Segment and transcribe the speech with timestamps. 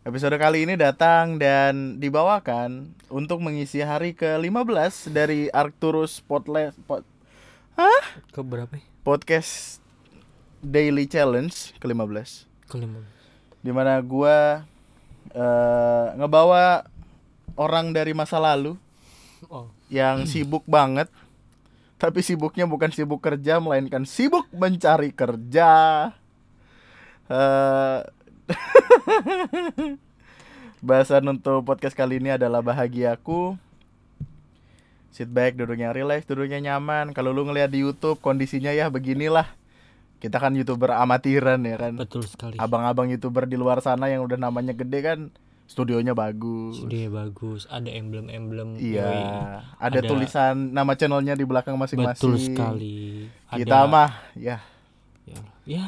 [0.00, 7.04] Episode kali ini datang dan dibawakan untuk mengisi hari ke-15 dari Arcturus Podle Pod
[7.76, 8.04] Hah?
[8.32, 8.72] Ke berapa?
[9.04, 9.76] Podcast
[10.64, 13.04] Daily Challenge ke-15 Kelima.
[13.60, 14.64] Di mana gua
[15.36, 16.88] eh, ngebawa
[17.56, 18.76] orang dari masa lalu
[19.48, 19.72] Oh.
[19.88, 21.08] yang sibuk banget
[21.96, 25.72] tapi sibuknya bukan sibuk kerja melainkan sibuk mencari kerja
[27.30, 28.00] Eh,
[30.80, 33.56] bahasan untuk podcast kali ini adalah bahagiaku
[35.10, 39.44] sit back duduknya relax duduknya nyaman kalau lu ngeliat di YouTube kondisinya ya beginilah
[40.20, 42.56] kita kan youtuber amatiran ya kan Betul sekali.
[42.56, 45.18] abang-abang youtuber di luar sana yang udah namanya gede kan
[45.64, 48.74] studionya bagus Dia bagus, ada emblem-emblem.
[48.82, 49.06] Iya,
[49.78, 52.26] ada, Ada- tulisan nama channelnya di belakang masing-masing.
[52.26, 53.30] Betul sekali.
[53.54, 54.58] Kita Ada- mah ya,
[55.30, 55.84] Ya, ya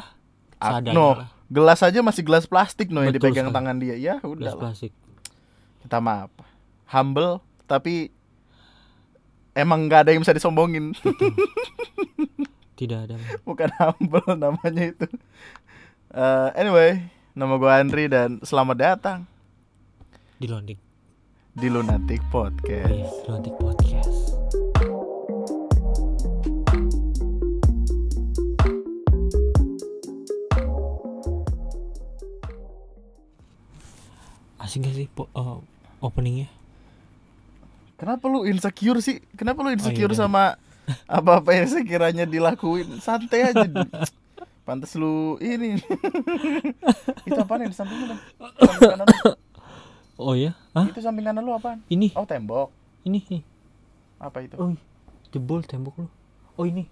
[0.63, 1.29] seadanya lah.
[1.53, 3.57] Gelas aja masih gelas plastik no yang Betul dipegang sekali.
[3.61, 3.95] tangan dia.
[3.95, 4.93] Ya udah plastik.
[5.81, 6.45] Kita mah apa?
[6.89, 8.09] Humble tapi
[9.53, 10.97] emang nggak ada yang bisa disombongin.
[12.79, 13.15] Tidak ada.
[13.45, 15.07] Bukan humble namanya itu.
[16.11, 19.19] Eh, anyway, nama gua Andri dan selamat datang
[20.37, 20.77] Di Londik.
[21.53, 22.91] di Lunatic Podcast.
[22.91, 24.22] Yes, Londik Podcast.
[34.63, 35.59] Asing gak sih po- eh,
[35.99, 36.47] openingnya?
[37.99, 39.19] Kenapa lu insecure sih?
[39.35, 40.19] Kenapa lu insecure iya.
[40.19, 40.55] sama
[41.07, 42.99] apa-apa yang sekiranya dilakuin?
[42.99, 43.67] Santai aja.
[43.67, 43.83] Du.
[44.63, 45.79] Pantes lu ini.
[47.27, 47.99] itu apaan yang di samping?
[48.07, 49.35] Samping.
[50.19, 50.55] Oh ya?
[50.75, 50.87] Hah?
[50.87, 51.83] Itu samping kanan lu apaan?
[51.91, 52.71] Ini, Oh, tembok.
[53.03, 53.43] ini, nih.
[54.23, 54.55] Apa itu?
[54.55, 54.71] Oh,
[55.35, 56.09] jebol tembok lu.
[56.55, 56.87] Oh ini.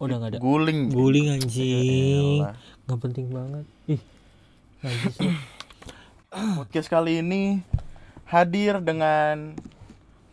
[0.00, 0.38] Oh, udah nggak ada.
[0.40, 0.88] Guling.
[0.92, 2.40] Guling anjing.
[2.88, 3.64] Nggak penting banget.
[3.88, 4.00] Ih.
[4.80, 5.16] Najis.
[6.36, 7.64] Podcast kali ini
[8.28, 9.56] hadir dengan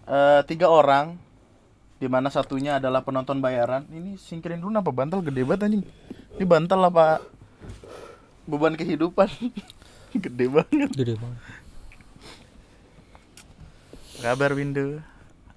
[0.04, 1.16] eh, tiga orang
[1.96, 3.88] di mana satunya adalah penonton bayaran.
[3.88, 5.84] Ini singkirin dulu apa bantal gede banget anjing.
[6.36, 7.24] Ini bantal apa
[8.44, 9.32] beban kehidupan?
[10.28, 10.92] gede banget.
[10.92, 11.40] Gede banget.
[14.20, 15.00] Kabar Windu.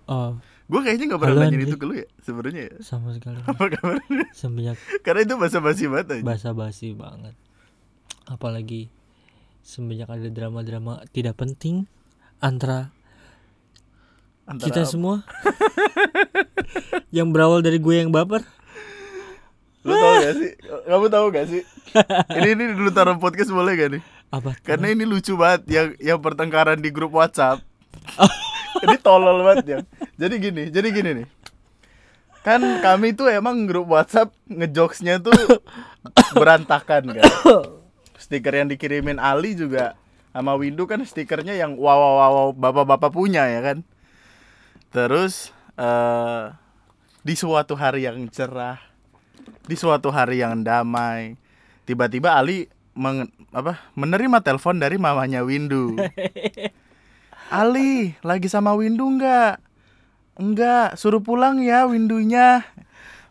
[0.06, 1.62] Oh, Gue kayaknya gak pernah Andri.
[1.62, 2.74] itu ke lu ya sebenarnya ya.
[2.82, 3.38] sama sekali.
[3.42, 4.26] Apa kabarnya?
[4.30, 6.22] Semenjak Karena itu basa-basi banget aja.
[6.22, 7.34] basa-basi banget.
[8.26, 8.90] Apalagi
[9.66, 11.90] semenjak ada drama-drama tidak penting
[12.38, 12.94] antara
[14.46, 14.90] Antara kita apa?
[14.94, 15.14] semua
[17.16, 18.46] yang berawal dari gue yang baper.
[19.82, 20.52] Lu tau gak sih?
[20.86, 21.62] Kamu tahu gak sih?
[22.38, 24.02] ini ini dulu taruh podcast boleh gak nih?
[24.30, 24.54] Apa?
[24.62, 27.58] Karena ini lucu banget yang yang pertengkaran di grup WhatsApp.
[28.86, 29.78] ini tolol banget ya.
[30.14, 31.26] Jadi gini, jadi gini nih.
[32.46, 35.34] Kan kami tuh emang grup WhatsApp ngejokesnya tuh
[36.38, 37.26] berantakan kan.
[38.26, 39.94] Stiker yang dikirimin Ali juga
[40.34, 43.86] sama Windu kan stikernya yang wow wow wow, bapak-bapak punya ya kan.
[44.90, 46.50] Terus eh
[47.22, 48.82] di suatu hari yang cerah,
[49.70, 51.38] di suatu hari yang damai,
[51.86, 52.66] tiba-tiba Ali
[52.98, 55.94] meng- apa menerima telepon dari mamanya Windu.
[57.46, 59.62] Ali, lagi sama Windu nggak?
[60.34, 62.66] Enggak, suruh pulang ya Windunya.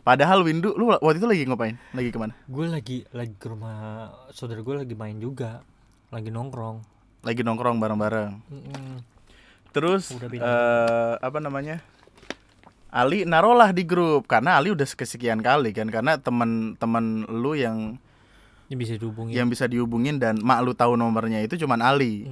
[0.05, 1.81] Padahal Windu, lu waktu itu lagi ngapain?
[1.97, 2.37] Lagi ke mana?
[2.45, 5.65] Gue lagi lagi ke rumah saudara gue lagi main juga,
[6.13, 6.85] lagi nongkrong.
[7.25, 8.37] Lagi nongkrong bareng-bareng.
[8.37, 9.01] Mm-mm.
[9.73, 11.81] Terus eh apa namanya?
[12.93, 17.97] Ali narolah di grup karena Ali udah kesekian kali kan karena teman-teman lu yang
[18.69, 19.33] Ini bisa dihubungi.
[19.33, 22.29] yang bisa dihubungin dan mak lu tahu nomornya itu cuman Ali.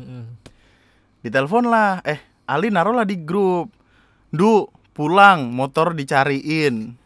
[1.26, 3.74] Ditelepon lah, eh Ali naruh lah di grup.
[4.30, 7.02] Du, pulang, motor dicariin.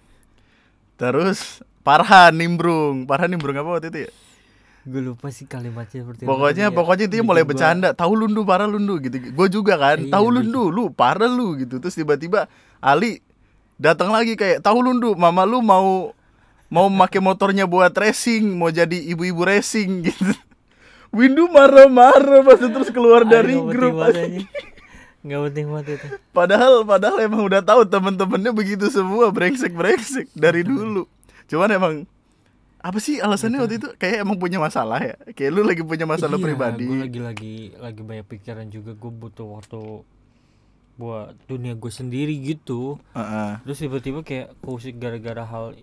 [0.97, 4.11] Terus Parhan nimbrung, Parhan nimbrung apa waktu itu ya?
[4.83, 6.77] Gue lupa sih kalimatnya seperti Pokoknya tadi ya.
[6.79, 9.15] pokoknya intinya Bikin mulai gua- bercanda, tahu lundu parah lundu gitu.
[9.29, 11.77] Gue juga kan, Iya, tahu bikin- lundu, lu parah lu gitu.
[11.77, 12.47] Terus tiba-tiba
[12.77, 13.19] Ali
[13.75, 16.11] datang lagi kayak tahu lundu, mama lu mau
[16.67, 20.31] mau pakai motornya buat racing, mau jadi ibu-ibu racing gitu.
[21.09, 23.95] Windu marah-marah pas terus keluar dari grup.
[25.27, 26.07] Nggak penting banget itu.
[26.37, 31.03] Padahal padahal emang udah tahu temen-temennya begitu semua brengsek brengsek dari dulu.
[31.45, 31.93] Cuman emang
[32.77, 35.15] apa sih alasannya waktu itu kayak emang punya masalah ya?
[35.29, 36.85] Kayak lu lagi punya masalah Iya, pribadi.
[36.85, 38.91] Gue lagi lagi lagi banyak pikiran juga.
[38.93, 39.79] Gue butuh waktu
[40.95, 42.97] buat dunia gue sendiri gitu.
[43.11, 43.61] Heeh.
[43.61, 45.75] Terus tiba-tiba kayak kusik gara-gara hal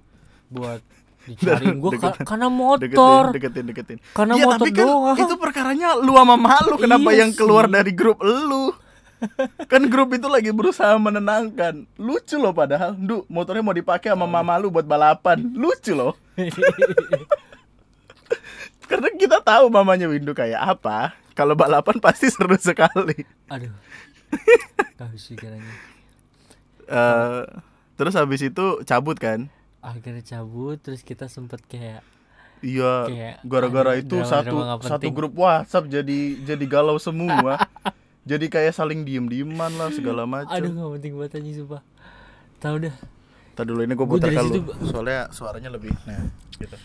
[0.49, 0.81] buat
[1.25, 2.61] dicariin gue Deketin, karena Deketin,
[2.93, 3.23] motor.
[3.32, 3.99] deketin, deketin.
[4.12, 5.17] Karena Iya, motor tapi kan doang.
[5.19, 7.73] itu perkaranya lu sama malu kenapa Iya yang keluar sih.
[7.73, 8.76] dari grup lu?
[9.72, 11.87] kan grup itu lagi berusaha menenangkan.
[11.96, 12.96] Lucu loh padahal.
[12.96, 15.40] Du, motornya mau dipakai sama mama lu buat balapan.
[15.55, 16.14] Lucu loh.
[18.90, 21.16] Karena kita tahu mamanya Windu kayak apa.
[21.34, 23.75] kalau balapan pasti seru sekali aduh
[26.84, 27.43] Eh,
[27.96, 29.50] terus habis itu cabut kan
[29.81, 32.00] akhirnya cabut terus kita sempet kayak
[32.61, 33.08] iya
[33.44, 37.56] gara-gara itu satu satu grup WhatsApp jadi jadi galau semua
[38.25, 41.82] jadi kayak saling diem-dieman lah segala macam aduh gak penting banget aja sumpah.
[42.56, 42.94] Tahu dah.
[43.55, 46.25] Tadi dulu ini gue Gua putar kalau situ- soalnya suaranya lebih nah
[46.55, 46.76] gitu.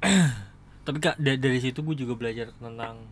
[0.86, 3.04] Tapi kak da- dari situ gue juga belajar tentang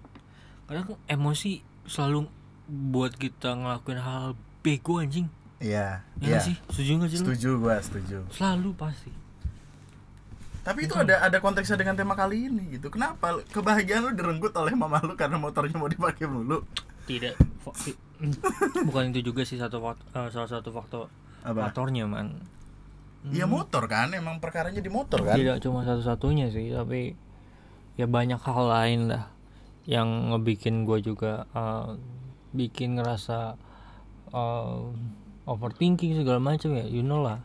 [0.65, 2.31] kadang emosi selalu
[2.65, 5.27] buat kita ngelakuin hal bego anjing.
[5.59, 6.55] Iya ya nggak sih?
[6.71, 7.23] Setuju gak sih lu?
[7.27, 8.19] setuju gue setuju.
[8.31, 9.11] Selalu pasti.
[10.62, 12.87] Tapi itu ada ada konteksnya dengan tema kali ini gitu.
[12.87, 13.43] Kenapa?
[13.50, 16.62] Kebahagiaan lu direnggut oleh mama lu karena motornya mau dipakai mulu
[17.05, 17.35] tidak.
[18.87, 21.11] Bukan itu juga sih satu eh, salah satu faktor
[21.43, 21.69] apa?
[21.71, 22.39] faktornya man.
[23.31, 24.15] Iya motor kan.
[24.15, 25.39] Emang perkaranya di motor kan?
[25.39, 27.15] Tidak cuma satu-satunya sih tapi
[27.95, 29.29] ya banyak hal lain lah
[29.87, 31.99] yang ngebikin gue juga eh,
[32.55, 33.59] bikin ngerasa
[34.31, 34.81] eh,
[35.47, 36.87] overthinking segala macam ya.
[36.87, 37.43] You know lah.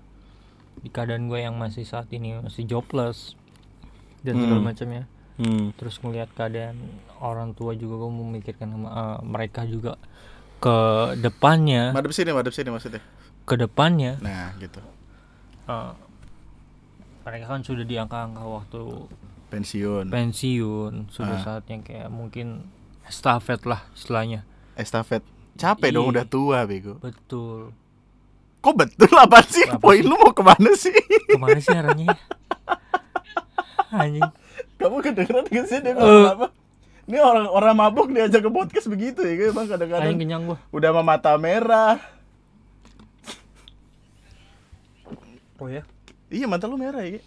[0.77, 3.33] Di keadaan gue yang masih saat ini masih jobless
[4.21, 4.67] dan segala Hmm.
[4.67, 5.03] macamnya
[5.37, 5.77] hmm.
[5.77, 6.75] terus ngelihat keadaan
[7.19, 9.95] orang tua juga gue memikirkan eh, mereka juga
[10.57, 10.77] ke
[11.17, 11.93] depannya.
[11.93, 13.01] Madep sini madep sini maksudnya?
[13.45, 14.17] Ke depannya.
[14.19, 14.81] Nah gitu.
[15.67, 15.91] Eh,
[17.23, 18.81] mereka kan sudah di angka-angka waktu
[19.47, 20.11] pensiun.
[20.11, 21.43] pensiun sudah Ah.
[21.43, 22.67] saatnya kayak mungkin
[23.03, 24.43] estafet lah istilahnya.
[24.75, 25.23] Estafet.
[25.57, 26.21] Capek dong Iya.
[26.21, 27.01] udah tua bego.
[27.01, 27.73] Betul.
[28.61, 29.63] Kok betul apa sih?
[29.65, 30.05] Apa poin sih?
[30.05, 30.93] lu mau ke mana sih?
[31.25, 32.05] Ke mana sih arahnya?
[32.07, 32.15] Ya?
[34.03, 34.23] anjing.
[34.77, 35.79] Kamu kedengeran gak sih?
[35.79, 36.47] Dia ngomong apa
[37.07, 40.57] ini orang orang mabuk diajak ke podcast begitu ya emang anjing kadang-kadang kenyang gua.
[40.75, 41.95] Udah sama mata merah.
[45.57, 45.87] Oh ya?
[46.27, 47.23] Iya mata lu merah ya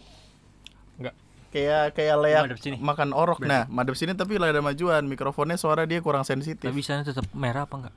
[1.01, 1.15] enggak.
[1.49, 3.41] Kayak kayak leak makan orok.
[3.41, 5.01] Nah madep sini tapi ada majuan.
[5.09, 6.69] Mikrofonnya suara dia kurang sensitif.
[6.69, 7.97] Tapi sana tetap merah apa enggak?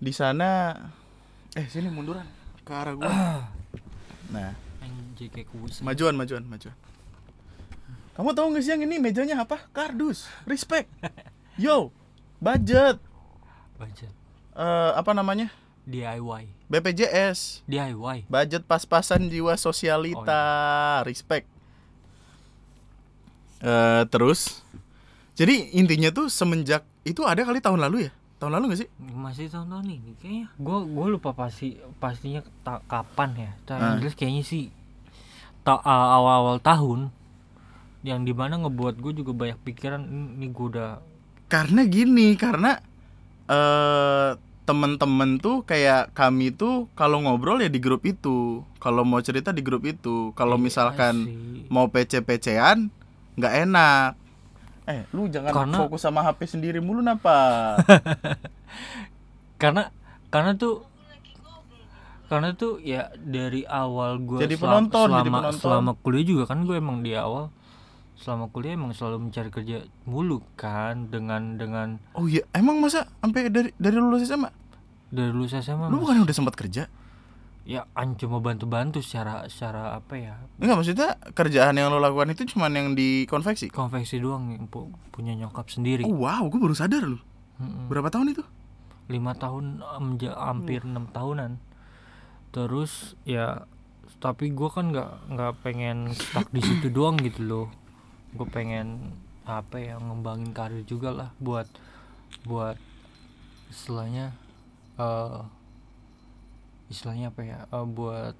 [0.00, 0.72] Di sana
[1.60, 2.24] eh sini munduran.
[2.64, 3.08] Ke arah gua.
[4.30, 4.54] Nah.
[5.82, 6.72] Majuan majuan majuan
[8.12, 8.96] kamu tahu nggak sih yang ini?
[8.96, 9.60] Mejanya apa?
[9.70, 10.26] Kardus.
[10.44, 10.90] Respect.
[11.56, 11.90] Yo
[12.38, 12.98] budget.
[13.76, 14.06] Baca
[14.52, 15.48] Eh, apa namanya?
[15.82, 20.42] DIY BPJS DIY budget pas-pasan jiwa sosialita.
[21.02, 21.48] Respect.
[23.60, 24.60] Eh terus?
[25.34, 28.12] Jadi intinya tuh semenjak itu ada kali tahun lalu ya?
[28.36, 28.88] Tahun lalu gak sih?
[28.98, 30.46] Masih tahun-tahun ini kayaknya.
[30.56, 33.50] Gua gua lupa pasti pastinya ta- kapan ya.
[33.66, 33.96] Tapi Ah.
[33.96, 34.68] jelas kayaknya sih
[35.62, 37.12] ta- a- awal-awal tahun
[38.02, 41.00] yang di mana ngebuat gue juga banyak pikiran ini gue udah
[41.46, 42.80] karena gini karena
[43.44, 44.30] eh
[44.62, 49.60] temen-temen tuh kayak kami tuh kalau ngobrol ya di grup itu kalau mau cerita di
[49.60, 51.66] grup itu kalau Iya misalkan sih.
[51.66, 52.86] mau PC-PCan
[53.34, 54.10] nggak enak
[54.86, 57.76] eh lu jangan Karena- fokus sama HP sendiri mulu napa
[59.60, 59.90] karena
[60.28, 60.86] karena tuh
[62.26, 65.58] karena tuh ya dari awal gue Jadi penonton, selama jadi penonton.
[65.58, 67.50] selama kuliah juga kan gue emang di awal
[68.20, 73.48] selama kuliah emang selalu mencari kerja mulu kan dengan dengan oh iya emang masa sampai
[73.48, 74.52] dari dari lulus SMA
[75.08, 76.86] dari lulus SMA lu bukan udah sempat kerja?
[77.64, 80.34] Ya an cuma bantu-bantu secara secara apa ya?
[80.58, 84.90] Enggak maksudnya kerjaan yang lo lakukan itu cuman yang di konveksi konveksi doang yang pu-
[85.12, 86.02] punya nyokap sendiri.
[86.08, 87.20] Oh wow gue baru sadar lu.
[87.60, 87.92] Mm-mm.
[87.92, 88.42] berapa tahun itu?
[89.12, 91.60] Lima tahun hampir enam tahunan.
[92.50, 93.68] Terus ya
[94.18, 97.66] tapi gue kan nggak nggak pengen stuck di situ doang gitu loh
[98.30, 101.66] gue pengen apa ya ngembangin karir juga lah buat
[102.46, 102.78] buat
[103.70, 104.30] istilahnya
[105.00, 105.40] eh
[106.90, 108.36] istilahnya apa ya eh, buat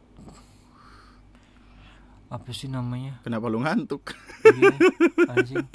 [2.30, 3.18] apa sih namanya?
[3.26, 4.14] Kenapa lu ngantuk?
[4.46, 4.70] Iya,
[5.34, 5.66] anjing.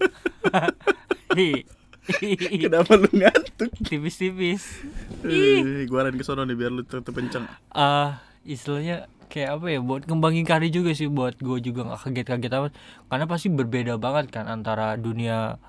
[2.63, 3.75] Kenapa lu ngantuk?
[3.83, 4.87] Tipis-tipis.
[5.27, 7.43] Eh, gua arahin ke sono nih biar lu tetep kenceng.
[7.75, 12.51] Ah istilahnya kayak apa ya buat ngembangin karir juga sih buat gue juga nggak kaget-kaget
[12.55, 12.71] amat
[13.11, 15.59] karena pasti berbeda banget kan antara dunia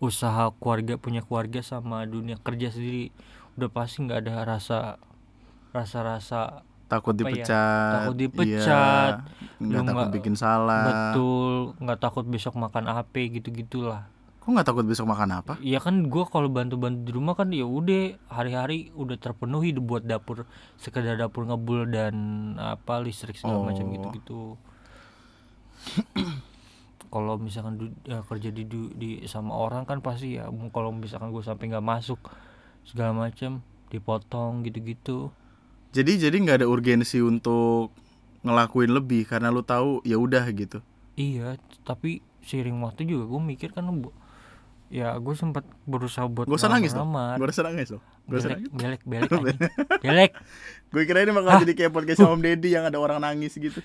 [0.00, 3.12] usaha keluarga punya keluarga sama dunia kerja sendiri.
[3.60, 4.96] Udah pasti nggak ada rasa
[5.76, 10.82] rasa-rasa takut ya, dipecat takut dipecat, iya, nggak takut nggak- bikin salah.
[10.88, 14.10] betul nggak takut besok makan apa gitu gitulah
[14.40, 15.52] kok nggak takut besok makan apa?
[15.60, 20.48] Ya kan gua kalau bantu-bantu di rumah kan ya udah hari-hari udah terpenuhi buat dapur
[20.74, 22.14] sekedar dapur ngebul dan
[22.56, 23.92] apa listrik segala macam Oh.
[23.92, 24.40] gitu-gitu.
[27.10, 31.34] Kalau misalkan du- ya, kerja di, du- di sama orang kan pasti ya kalau misalkan
[31.34, 32.22] gue sampai nggak masuk
[32.86, 35.34] segala macam dipotong gitu-gitu.
[35.90, 37.90] Jadi jadi nggak ada urgensi untuk
[38.40, 40.78] ngelakuin lebih karena lu tahu ya udah gitu?
[41.12, 43.90] Iya tapi seiring waktu juga gue mikir kan
[44.90, 47.14] ya gue sempat berusaha buat Gak usah nangis dong.
[47.14, 47.38] ngelamar.
[47.38, 47.88] Gak usah nangis.
[47.88, 48.02] Gak
[48.36, 49.30] usah belek nangis.
[49.30, 49.70] belek
[50.02, 50.32] belek
[50.90, 53.78] Gue kira ini bakal jadi kayak podcast Om Deddy yang ada orang nangis gitu.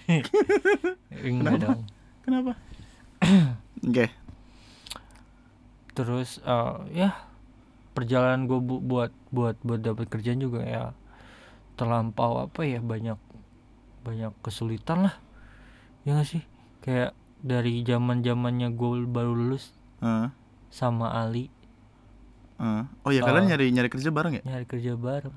[1.22, 1.86] enggak dong
[2.22, 2.58] Kenapa?
[3.86, 4.10] Oke.
[5.92, 7.10] terus eh, ya
[7.94, 10.92] perjalanan gue buat buat buat dapat kerjaan juga ya
[11.76, 13.16] terlampau apa ya banyak
[14.04, 15.16] banyak kesulitan lah
[16.04, 16.44] ya gak sih
[16.82, 19.72] kayak dari zaman zamannya gue baru lulus
[20.04, 20.28] Heeh.
[20.76, 21.48] Sama Ali
[22.58, 22.84] heeh.
[23.02, 23.50] Oh ya kalian Oh.
[23.50, 24.44] nyari nyari kerja bareng ya?
[24.46, 25.32] nyari kerja bareng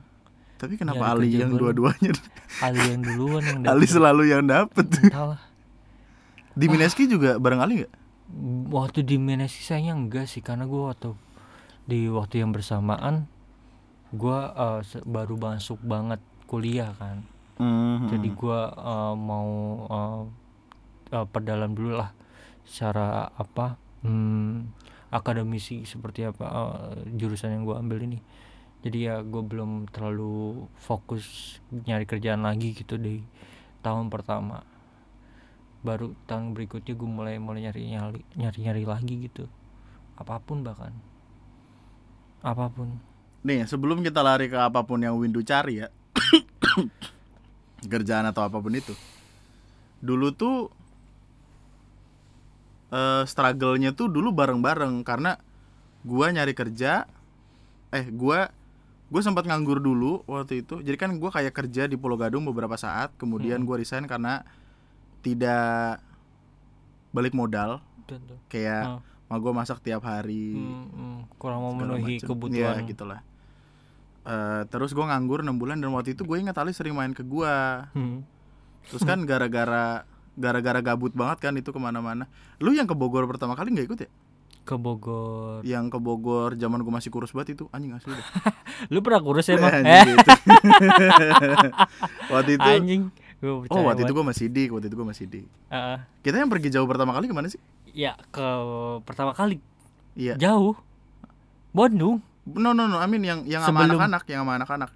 [0.56, 2.10] Tapi kenapa Nyari Ali yang dua-duanya?
[2.58, 3.94] Ali yang duluan yang Ali dapet.
[3.94, 4.86] selalu yang dapet.
[5.00, 5.38] entahlah
[6.52, 7.94] Di Mineski juga bareng Ali nggak?
[8.68, 11.16] waktu di Menesi sayangnya enggak sih karena gue waktu
[11.86, 13.24] di waktu yang bersamaan
[14.10, 17.22] gue eh, se- baru masuk banget kuliah kan
[17.56, 18.06] Hmm.
[18.06, 19.48] jadi gue eh, mau
[19.86, 20.22] eh,
[21.12, 22.12] eh, perdalam dulu lah
[22.62, 24.68] secara apa hmm,
[25.08, 28.20] akademisi seperti apa eh, jurusan yang gue ambil ini.
[28.84, 33.24] Jadi ya gue belum terlalu fokus nyari kerjaan lagi gitu di
[33.82, 34.62] tahun pertama.
[35.82, 39.44] Baru tahun berikutnya gue mulai mulai nyari nyari nyari nyari lagi gitu.
[40.18, 40.94] Apa pun bahkan.
[42.42, 43.02] Apa pun.
[43.46, 45.88] Nih sebelum kita lari ke apa pun yang Windu cari ya
[47.92, 48.90] Kerjaan atau apa pun itu
[50.02, 50.74] Dulu tuh
[52.88, 55.02] eh Struggle-nya tuh dulu bareng-bareng.
[55.04, 55.36] Karena
[56.06, 57.04] Gua nyari kerja
[57.90, 58.48] Eh gua
[59.08, 60.84] Gue sempat nganggur dulu waktu itu.
[60.84, 63.08] Jadi kan gua kayak kerja di Pulau Gadung beberapa saat.
[63.16, 63.66] Kemudian Hmm.
[63.66, 64.44] gua resign karena
[65.24, 65.96] Tidak
[67.16, 67.80] Balik modal.
[68.52, 72.80] Kayak ah, Mau gue masak tiap hari hmm, hmm, kurang memenuhi kebutuhan.
[72.80, 73.20] Iya, gitulah.
[74.24, 77.22] Eh, terus gue nganggur 6 bulan dan waktu itu gue ingat Ali sering main ke
[77.22, 77.88] gua.
[77.92, 78.24] Hmm.
[78.88, 82.30] terus kan gara-gara gara-gara gabut banget kan itu ke mana-mana.
[82.58, 84.10] Lu yang ke Bogor pertama kali nggak ikut ya?
[84.62, 85.64] Ke Bogor.
[85.64, 88.26] Yang ke Bogor zaman gue masih kurus banget itu anjing asli deh.
[88.92, 90.30] Lu pernah kurus emang Anjing eh gitu.
[92.32, 93.02] waktu itu anjing
[93.38, 96.50] Gua oh waktu itu gue masih dik waktu itu gue masih dik Ah, kita yang
[96.50, 97.62] pergi jauh pertama kali ke mana sih?
[97.94, 98.42] Ya ke
[99.02, 99.62] pertama kali.
[100.18, 100.34] Iya.
[100.34, 100.74] Jauh.
[101.70, 104.90] Bandung no no no Amin yang yang sama Sebelum- anak-anak yang sama anak-anak.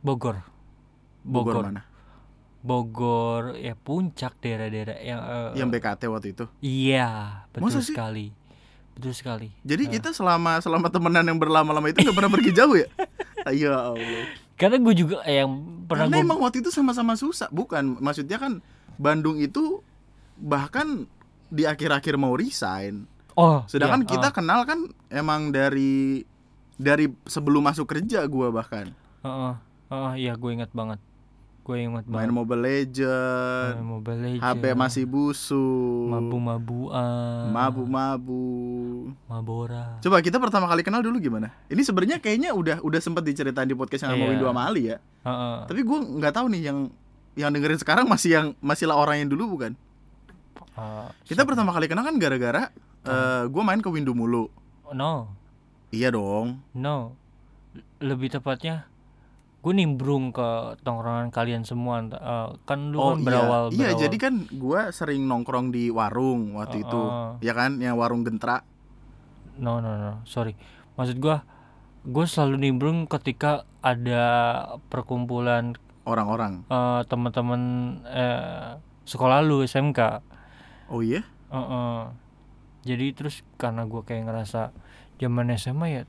[0.00, 0.36] Bogor.
[1.20, 1.64] Bogor, Bogor.
[1.68, 1.82] mana
[2.66, 7.94] Bogor ya puncak daerah-daerah yang eh, yang BKT waktu itu iya betul Masa sih?
[7.94, 8.34] sekali
[8.92, 9.90] betul sekali jadi Ah.
[9.92, 12.88] kita selama selama temenan yang berlama-lama itu nggak pernah pergi jauh ya
[13.62, 14.24] ya Allah
[14.56, 15.52] karena gue juga eh, yang
[15.84, 18.00] pernah Karena gua- emang waktu itu sama-sama susah, bukan?
[18.00, 18.64] Maksudnya kan
[18.96, 19.84] Bandung itu
[20.34, 21.04] bahkan
[21.46, 23.04] di akhir-akhir mau resign.
[23.34, 26.24] oh Sedangkan iya, kita ah, kenal kan emang dari
[26.74, 29.52] dari sebelum masuk kerja gua bahkan Heeh.
[29.86, 30.98] Heeh, iya gue ingat banget.
[31.66, 32.30] Gue ingat main banget.
[32.30, 34.44] Mobile Legend, Main Mobile Legends.
[34.46, 37.50] HP masih busuk, mabu-mabuan.
[37.50, 38.46] mabu-mabu.
[39.26, 39.98] Mabora.
[39.98, 41.50] Coba kita pertama kali kenal dulu gimana?
[41.66, 44.30] Ini sebenarnya kayaknya udah udah sempat diceritain di podcast yang sama Iya.
[44.30, 45.02] Windu sama Ali ya.
[45.26, 45.58] Heeh.
[45.66, 46.78] Tapi gua nggak tahu nih yang
[47.34, 49.74] yang dengerin sekarang masih yang masih lah orang yang dulu bukan?
[50.72, 52.70] Ah, Kita pertama kali kenal kan gara-gara
[53.02, 54.46] eh gue main ke Windu mulu.
[54.88, 55.34] no,
[55.90, 56.62] Iya dong.
[56.72, 57.18] no.
[57.98, 58.86] Lebih tepatnya
[59.66, 60.46] gue nimbrung ke
[60.80, 63.74] tongkrongan kalian semua Eh, kan lu kan berawal iya.
[63.74, 66.94] Iya, berawal- jadi kan gue sering nongkrong di warung waktu itu.
[66.94, 67.42] Oh, oh.
[67.42, 68.62] Ya kan, yang warung Gentra.
[69.56, 70.52] no no no sorry
[70.94, 71.40] maksud gua
[72.04, 74.22] gue selalu nimbrung ketika ada
[74.86, 75.72] perkumpulan
[76.04, 76.62] Orang-orang.
[76.64, 77.62] eh, teman-teman
[78.06, 80.20] eh, sekolah lu SMK
[80.86, 81.24] Oh iya?
[81.48, 82.00] Heeh.
[82.84, 84.70] jadi terus karena gue kayak ngerasa
[85.16, 86.02] zaman SMA ya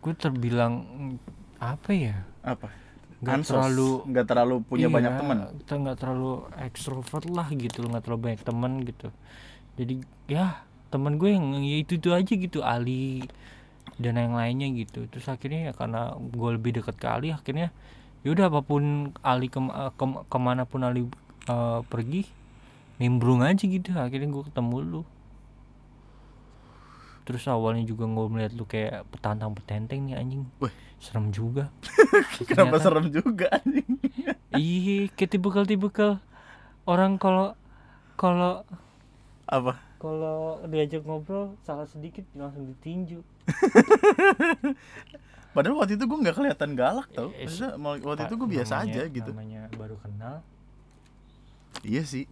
[0.00, 0.74] gue terbilang
[1.64, 2.68] apa ya Apa?
[3.24, 3.48] nggak Ansos.
[3.56, 5.36] terlalu nggak terlalu punya iya, banyak teman.
[5.64, 9.08] kita nggak terlalu ekstrovert lah gitu nggak terlalu banyak teman gitu
[9.80, 9.94] jadi
[10.28, 10.46] ya
[10.92, 13.24] teman gue yang ya itu itu aja gitu Ali
[13.96, 17.72] dan yang lainnya gitu terus akhirnya ya karena gue lebih dekat ke Ali akhirnya
[18.26, 21.08] yaudah apa pun Ali kem, eh, kem- ke mana pun Ali
[21.48, 22.28] eh, pergi
[23.00, 25.02] nimbrung aja gitu akhirnya gue ketemu lu
[27.24, 30.72] terus awalnya juga gue melihat lu kayak petantang petenteng nih anjing Wih.
[30.96, 31.68] Serem juga
[32.48, 33.88] Kenapa Ternyata- serem juga anjing?
[34.54, 36.20] Iya, kayak tipikal-tipikal
[36.84, 37.56] orang kalau
[38.14, 38.62] kalau
[39.44, 39.76] Apa?
[39.98, 43.20] kalau diajak ngobrol salah sedikit langsung ditinju.
[45.50, 47.30] Padahal waktu itu gue nggak kelihatan galak tau.
[47.32, 49.30] Eh, Maksudnya, waktu itu gue biasa namanya- aja gitu.
[49.30, 50.34] Namanya baru kenal.
[51.82, 52.24] Iya sih.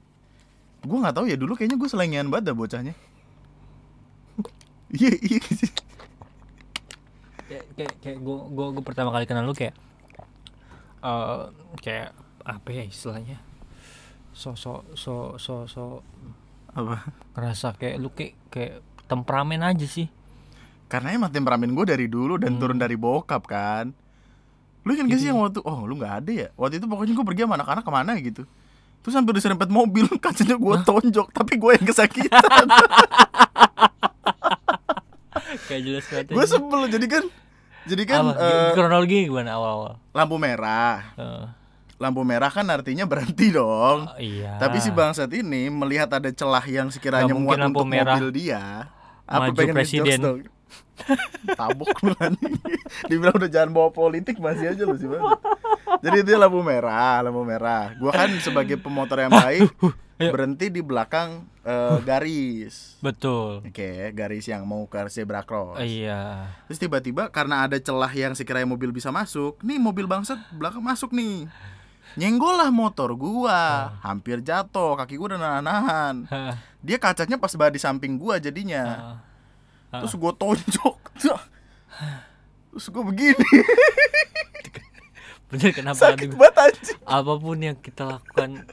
[0.81, 2.93] Gue nggak tahu ya dulu kayaknya gue selengean banget dah bocahnya.
[4.93, 5.41] Iya iya.
[7.53, 9.77] Kayak kayak, kayak gua, gua gua pertama kali kenal lu kayak
[11.05, 11.41] eh
[11.85, 12.17] kayak
[12.49, 13.37] apa ya istilahnya?
[14.33, 16.01] So so so so so
[16.73, 17.05] Apa?
[17.37, 20.09] ngerasa kayak lu kayak kayak temperamen aja sih
[20.89, 23.93] Karena emang temperamen gue dari dulu dan turun dari bokap kan.
[24.85, 26.49] Lu kan gak sih yang waktu oh lu nggak ada ya?
[26.57, 28.43] Waktu itu pokoknya gue pergi sama anak-anak ke mana gitu.
[29.05, 32.65] Terus hampir diserempet mobil kacanya gue tonjok tapi gue yang kesakitan.
[35.65, 37.25] kayak jelas banget gue sebel jadi kan
[37.83, 38.39] jadi kan Apa?
[38.39, 41.03] eh, kronologi gimana awal-awal lampu merah.
[41.15, 41.45] Eh,
[41.99, 44.11] Lampu merah kan artinya berhenti dong.
[44.11, 48.19] oh, iya Tapi si bangsat ini melihat ada celah yang sekiranya muat lampu untuk merah
[48.19, 48.91] mobil dia.
[49.23, 50.19] Apa maju pengen presiden.
[50.19, 50.39] dong?
[51.59, 52.59] Tabok lu anjing.
[53.07, 55.23] Dibilang udah jangan bawa politik masih aja lu sih Bang.
[56.03, 57.95] Jadi itu lampu merah, lampu merah.
[57.95, 59.71] Gua kan sebagai pemotor yang baik
[60.23, 60.31] Ayo.
[60.31, 62.95] berhenti di belakang eh, garis.
[62.99, 65.79] betul Oke, garis yang mau ke zebra cross.
[65.79, 70.81] iya Terus tiba-tiba karena ada celah yang sekiranya mobil bisa masuk, nih mobil bangsat belakang
[70.81, 71.51] masuk nih.
[72.13, 76.15] Nyenggol lah motor gua, hampir jatuh, kaki gua udah nahan-nahan.
[76.79, 79.17] Dia kacanya pas bah di samping gua jadinya.
[79.89, 80.01] ah.
[80.05, 80.97] Terus gua tonjok.
[82.69, 83.49] Terus gua begini.
[85.49, 87.01] bener kenapa Sakit banget anjing.
[87.05, 88.65] apa pun yang kita lakukan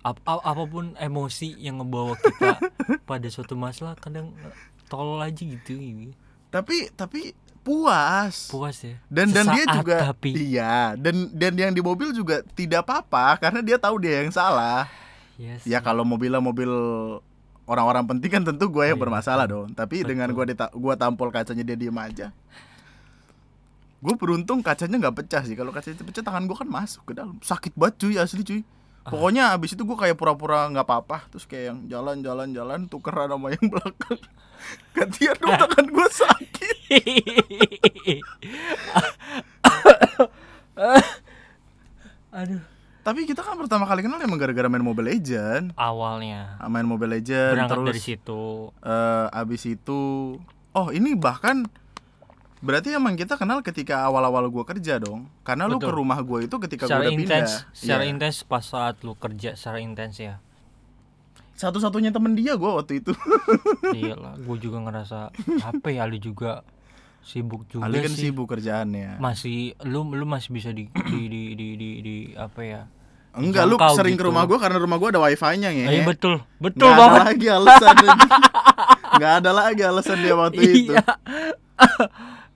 [0.00, 2.56] ap- ap- apa pun emosi yang ngebawa kita
[3.10, 4.54] pada suatu masalah kadang eh,
[4.86, 6.10] tolol aja gitu ini
[6.48, 7.30] Tapi tapi
[7.60, 8.48] puas.
[8.48, 12.40] puas ya Dan dan dia Sesaat juga tapi iya, dan dan yang di mobil juga
[12.50, 14.88] tidak apa-apa karena dia tahu dia yang salah.
[15.36, 15.62] yes.
[15.62, 16.66] Ya kalau mobilnya mobil
[17.64, 19.70] orang-orang penting kan tentu gue yang Iya, bermasalah dong.
[19.70, 20.08] Tapi Betul.
[20.10, 22.34] dengan gue gua tampol kacanya dia diem aja.
[24.00, 25.52] Gue beruntung kacanya nggak pecah sih.
[25.52, 27.36] Kalau kacanya pecah tangan gue kan masuk ke dalam.
[27.40, 28.60] Sakit banget cuy asli cuy.
[29.00, 29.10] Ah.
[29.10, 31.24] Pokoknya abis itu gue kayak pura-pura nggak apa-apa.
[31.32, 34.20] Terus kayak yang jalan-jalan-jalan tukeran sama yang belakang.
[34.96, 37.00] Gantian dong tangan gue sakit.
[42.30, 42.62] aduh
[43.00, 45.72] Tapi kita kan pertama kali kenal emang gara-gara main Mobile Legend.
[45.74, 48.42] awalnya Main Mobile Legend berangkat terus dari situ
[48.84, 50.00] eh abis itu
[50.70, 51.64] oh ini bahkan
[52.60, 55.28] berarti emang kita kenal ketika awal-awal gua kerja dong.
[55.40, 55.96] Karena lu ke Betul.
[55.96, 57.24] rumah gua itu ketika secara udah pindah.
[57.40, 58.10] intens secara Iya.
[58.10, 60.38] intens pas saat lu kerja secara intens ya.
[61.54, 63.12] Satu-satunya temen dia gua waktu itu.
[63.92, 65.28] Iyalah gue juga ngerasa
[65.62, 66.64] apa ya lu juga
[67.20, 68.28] sibuk juga Ali kan sih.
[68.28, 69.16] sibuk kerjaannya.
[69.16, 72.82] Masih lu lu masih bisa di di di di, di, di- apa ya?
[73.30, 74.28] Enggak lu sering ke gitu.
[74.28, 76.40] rumah gua karena rumah gua ada wifi-nya ya iya betul.
[76.56, 77.24] Betul nggak ada banget.
[77.28, 77.96] lagi alasan
[79.16, 80.92] nggak ada lagi alasan dia waktu itu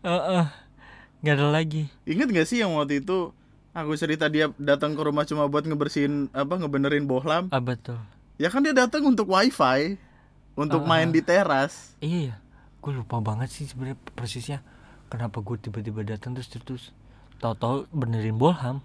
[0.05, 0.45] iya Heeh.
[1.19, 1.83] nggak ada lagi.
[2.05, 3.33] Inget gak sih yang waktu itu
[3.71, 7.49] aku cerita dia datang ke rumah cuma buat ngebersihin apa ngebenerin bohlam?
[7.49, 7.97] Ah betul.
[8.37, 9.97] Ya kan dia datang untuk wifi
[10.55, 10.89] untuk Ah.
[10.91, 11.97] main di teras.
[11.99, 12.37] Iya
[12.79, 14.61] gue lupa banget sih sebenarnya persisnya.
[15.07, 16.85] Kenapa gue tiba-tiba datang terus terus
[17.35, 18.85] tahu-tahu benerin bolham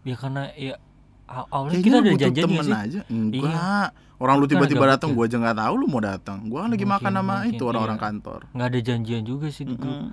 [0.00, 0.80] ya karena ya
[1.26, 2.72] aw- awalnya kita Kayaknya udah janjian temen sih?
[2.74, 3.00] aja.
[3.06, 3.44] Enggak.
[3.44, 3.72] Iya.
[4.16, 5.12] Orang lu tiba-tiba datang.
[5.12, 6.38] Gua aja nggak tahu lu mau datang.
[6.46, 8.04] Gua kan lagi Mungkin, makan sama mungkin, itu orang-orang iya.
[8.06, 8.40] kantor.
[8.50, 10.10] Nggak ada janjian juga sih di grup Mm-mm.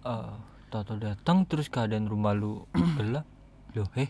[0.00, 0.34] Eh,
[0.72, 2.64] tahu-tahu datang terus keadaan rumah lu
[2.96, 3.26] gelap
[3.76, 4.08] loh eh.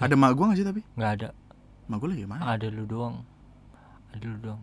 [0.00, 0.80] Ada mak gua gak sih tapi?
[0.96, 1.28] nggak ada.
[1.88, 2.42] Mak gua lagi mana?
[2.56, 3.24] ada lu doang.
[4.16, 4.62] Ada lu doang.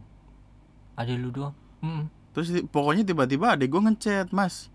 [0.98, 1.56] Ada lu doang.
[1.86, 2.06] Mm-mm.
[2.34, 4.74] Terus pokoknya tiba-tiba adek gua ngechat Mas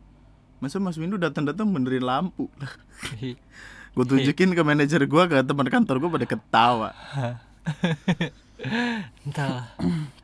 [0.58, 2.50] Masa Mas Windu datang-datang benerin lampu.
[3.94, 6.90] Gue tunjukin ke manajer gua ke teman kantor gua pada ketawa.
[9.26, 9.66] Entahlah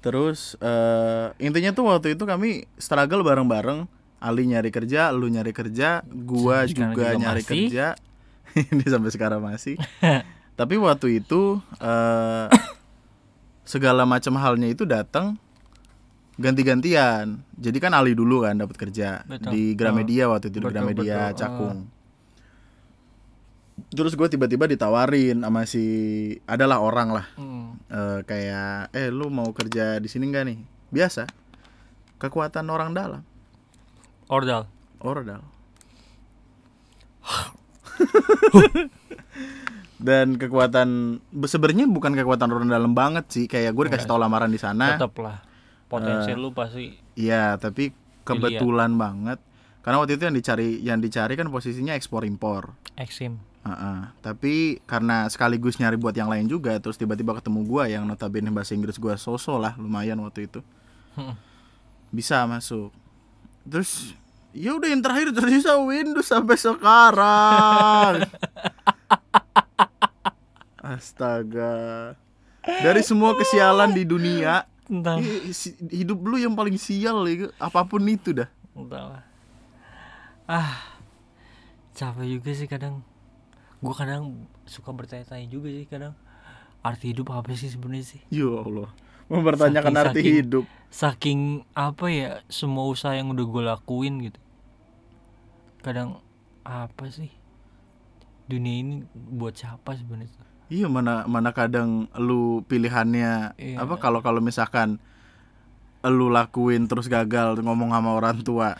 [0.00, 3.84] Terus eh intinya tuh waktu itu kami struggle bareng-bareng
[4.20, 7.48] Ali nyari kerja, lu nyari kerja, gua sekarang juga juga nyari masih.
[7.48, 7.86] kerja.
[8.72, 9.76] Ini sampai sekarang masih.
[10.60, 12.48] Tapi waktu itu eh
[13.64, 15.40] segala macam halnya itu datang
[16.40, 17.44] ganti-gantian.
[17.56, 19.52] Jadi kan Ali dulu kan dapat kerja Betul.
[19.52, 21.38] di Gramedia waktu itu di Betul, Gramedia betul.
[21.40, 21.78] Cakung.
[23.90, 25.84] Terus gue tiba-tiba ditawarin sama si
[26.46, 27.26] adalah orang lah.
[27.34, 27.68] Mm.
[27.90, 30.58] eh, kayak eh lu mau kerja di sini nggak nih?
[30.94, 31.26] Biasa.
[32.22, 33.22] Kekuatan orang dalam.
[34.30, 35.40] Ordal ordal
[40.00, 43.44] dan kekuatan sebenarnya bukan kekuatan orang dalam banget sih.
[43.48, 44.96] Kayak gue dikasih tahu lamaran di sana.
[44.96, 45.42] Tetap lah.
[45.90, 46.38] Potensi Eh.
[46.38, 47.90] lu pasti iya tapi
[48.22, 49.42] kebetulan banget.
[49.80, 52.76] Karena waktu itu yang dicari yang dicari kan posisinya ekspor impor.
[52.94, 53.98] Eksim Heeh.
[54.24, 58.72] Tapi karena sekaligus nyari buat yang lain juga, terus tiba-tiba ketemu gua yang notabene bahasa
[58.72, 60.64] Inggris gua sosok lah lumayan waktu itu.
[61.16, 61.36] Hmm.
[62.08, 62.90] Bisa masuk.
[63.68, 64.16] Terus
[64.56, 68.14] ya udah yang terakhir tersisa Windows sampai sekarang.
[70.80, 72.16] Astaga.
[72.64, 75.16] Dari semua kesialan di dunia, entah
[75.88, 78.50] hidup lu yang paling sial ya, apa pun itu dah.
[78.74, 79.22] entahlah
[80.50, 80.98] ah
[81.94, 83.06] capek juga sih kadang
[83.80, 84.22] gua kadang
[84.64, 86.12] suka bertanya-tanya juga sih kadang
[86.80, 88.88] arti hidup apa sih sebenarnya sih Ya Allah.
[89.26, 90.64] Mempertanyakan Saking- arti saking- hidup.
[90.90, 91.40] saking
[91.72, 94.40] apa ya semua usaha yang udah gue lakuin gitu
[95.80, 96.18] kadang
[96.60, 97.30] apa sih
[98.44, 103.76] dunia ini buat siapa sebenarnya Iya mana mana kadang lu pilihannya Iya.
[103.78, 104.98] apa kalau kalau misalkan
[106.00, 108.78] lu lakuin terus gagal ngomong sama orang tua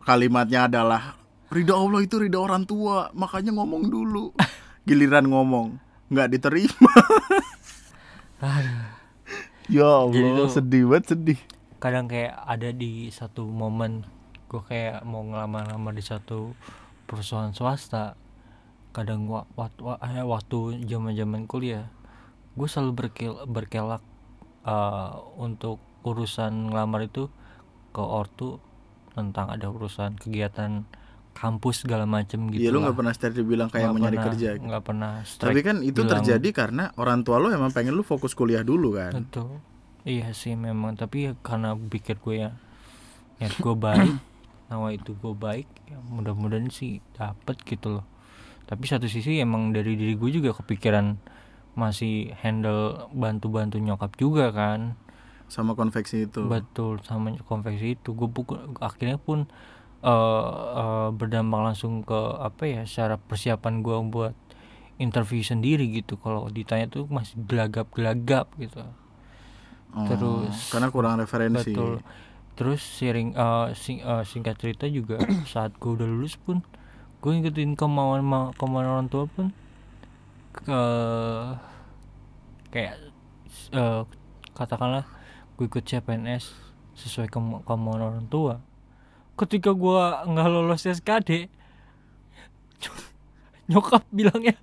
[0.00, 1.14] kalimatnya adalah
[1.48, 4.32] ridho Allah itu ridho orang tua makanya ngomong dulu.
[4.86, 5.78] Giliran ngomong
[6.08, 6.92] nggak diterima.
[8.38, 8.84] Aduh.
[9.66, 11.40] ya Allah Jadi tuh- sedih banget sedih.
[11.76, 14.02] kadang kayak ada di satu momen
[14.46, 16.54] gue kayak mau ngelamar-lamar di satu
[17.04, 18.14] perusahaan swasta.
[18.90, 21.90] Kadang wa- waktu eh, waktu zaman zaman kuliah
[22.54, 24.00] gue selalu berkel, berkelak
[24.62, 27.28] eh, untuk urusan ngelamar itu
[27.90, 28.62] ke ortu
[29.12, 30.84] tentang ada urusan kegiatan
[31.36, 34.48] kampus segala macem gitu Iya lu nggak pernah steady bilang kayak mau nyari pernah- kerja
[34.56, 38.32] nggak pernah tapi kan itu bilang- terjadi karena orang tua lu emang pengen lu fokus
[38.32, 39.60] kuliah dulu kan Betul.
[40.02, 42.50] Iya sih memang tapi ya karena pikir gue ya
[43.36, 44.16] niat gue baik,
[44.70, 48.06] nawa itu gue baik, ya mudah-mudahan sih dapet gitu loh.
[48.64, 51.18] Tapi satu sisi emang dari diri gue juga kepikiran
[51.74, 54.94] masih handle bantu-bantu nyokap juga kan.
[55.46, 58.26] sama konveksi itu Betul sama konveksi itu gue
[58.80, 59.46] akhirnya pun
[59.98, 64.34] eh eh, berdampak langsung ke apa ya secara persiapan gue buat
[64.96, 68.80] interview sendiri gitu kalau ditanya tuh masih gelagap-gelagap gitu.
[69.92, 72.00] Oh, terus- karena kurang referensi Betul.
[72.54, 76.64] Terus sharing eh, sing- eh, singkat cerita juga saat gue udah lulus pun
[77.18, 79.52] gue ngikutin kemauan ma- kemauan orang tua pun
[80.54, 80.80] ke
[82.70, 82.94] kayak
[83.70, 84.02] eh,
[84.52, 85.04] katakanlah
[85.54, 86.52] gue ikut CPNS
[86.94, 88.60] sesuai kema- kemauan orang tua.
[89.36, 91.52] Ketika gue nggak lolos SKD,
[93.68, 94.56] nyokap bilangnya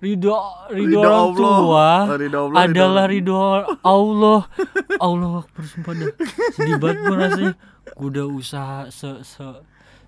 [0.00, 0.36] ridho
[0.70, 1.36] ridho Ridho orang Allah.
[1.36, 3.36] tua Oh, ridho Allah, adalah ridho
[3.82, 4.40] Allah.
[5.00, 6.08] Allah Akbar sumpah dah.
[6.56, 7.54] Sedih banget gue rasanya.
[7.96, 9.44] Gue udah usaha se se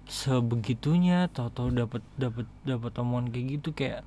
[0.08, 4.00] sebegitunya tahu-tahu dapat dapat dapat omongan kayak gitu kayak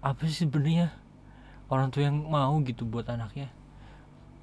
[0.00, 0.92] apa sih sebenarnya?
[1.68, 3.48] Orang tua yang mau gitu buat anaknya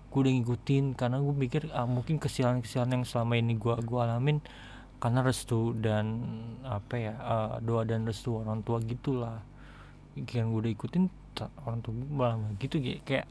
[0.09, 4.41] gue udah ngikutin karena gue pikir ah, mungkin kesialan-kesialan yang selama ini gue gua alamin
[4.99, 6.25] karena restu dan
[6.65, 9.45] apa ya ah, doa dan restu orang tua gitulah
[10.17, 11.07] yang gue udah ikutin
[11.63, 13.23] orang tua gue malah gitu kayak,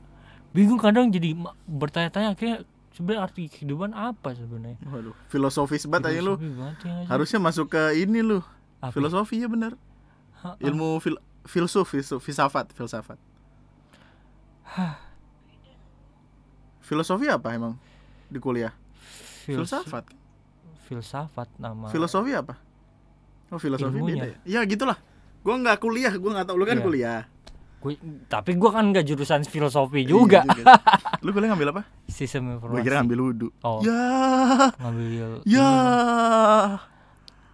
[0.57, 1.37] bingung kadang jadi
[1.69, 2.64] bertanya-tanya akhirnya
[2.97, 6.35] sebenarnya arti kehidupan apa sebenarnya Waduh, filosofis banget aja lu.
[6.41, 7.05] Ya?
[7.07, 8.41] Harusnya masuk ke ini lu.
[8.81, 8.95] Apa?
[8.95, 9.77] Filosofi ya bener.
[10.41, 13.19] Ha- Ilmu fil filsuf, filsuf, filsafat, filsafat.
[16.88, 17.77] Filosofi apa emang
[18.27, 18.72] di kuliah?
[19.44, 20.05] Fils- Filsafat.
[20.81, 22.57] filsafat nama Filosofi apa?
[23.48, 24.24] Oh, filosofi Ilmunya.
[24.24, 24.40] beda.
[24.42, 24.96] Ya Ya gitulah.
[25.38, 26.85] Gua nggak kuliah, gua nggak tahu lu kan Iya.
[26.85, 27.20] kuliah.
[27.79, 30.74] Gua- tapi gue kan nggak jurusan filosofi juga Iya juga.
[31.24, 31.83] lu kuliah ngambil apa?
[32.07, 33.48] sistem Gua informasi kira ngambil wudhu.
[33.62, 33.79] Oh.
[33.81, 34.03] Ya.
[34.74, 35.07] ngambil
[35.44, 35.70] Ya.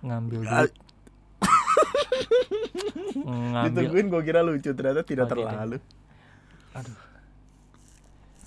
[0.01, 0.73] ngambil duit
[3.17, 5.43] ngambil Ditungguin gua kira lucu ternyata tidak Oh, gitu.
[5.45, 5.77] terlalu.
[6.73, 6.97] aduh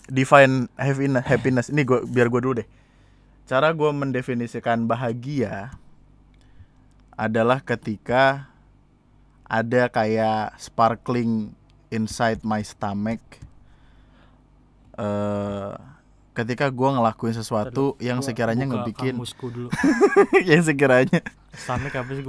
[0.08, 1.67] Define happiness, happiness.
[1.67, 2.67] Ini gua biar gua dulu deh.
[3.48, 5.76] Cara gua mendefinisikan bahagia
[7.15, 8.48] adalah ketika
[9.48, 11.52] ada kayak sparkling
[11.91, 13.24] inside my stomach.
[14.98, 15.76] eh
[16.38, 19.74] ketika gua ngelakuin sesuatu yang Gua sekiranya ngebikin dulu
[20.50, 21.26] yang sekiranya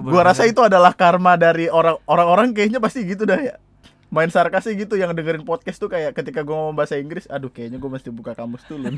[0.00, 3.60] gua rasa itu adalah karma dari orang orang-orang kayaknya pasti gitu dah ya
[4.08, 7.76] main sarkasnya gitu yang dengerin podcast tuh kayak ketika gua ngomong bahasa Inggris aduh kayaknya
[7.76, 8.96] gua mesti buka kamus dulu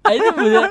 [0.00, 0.66] Ah, itu bener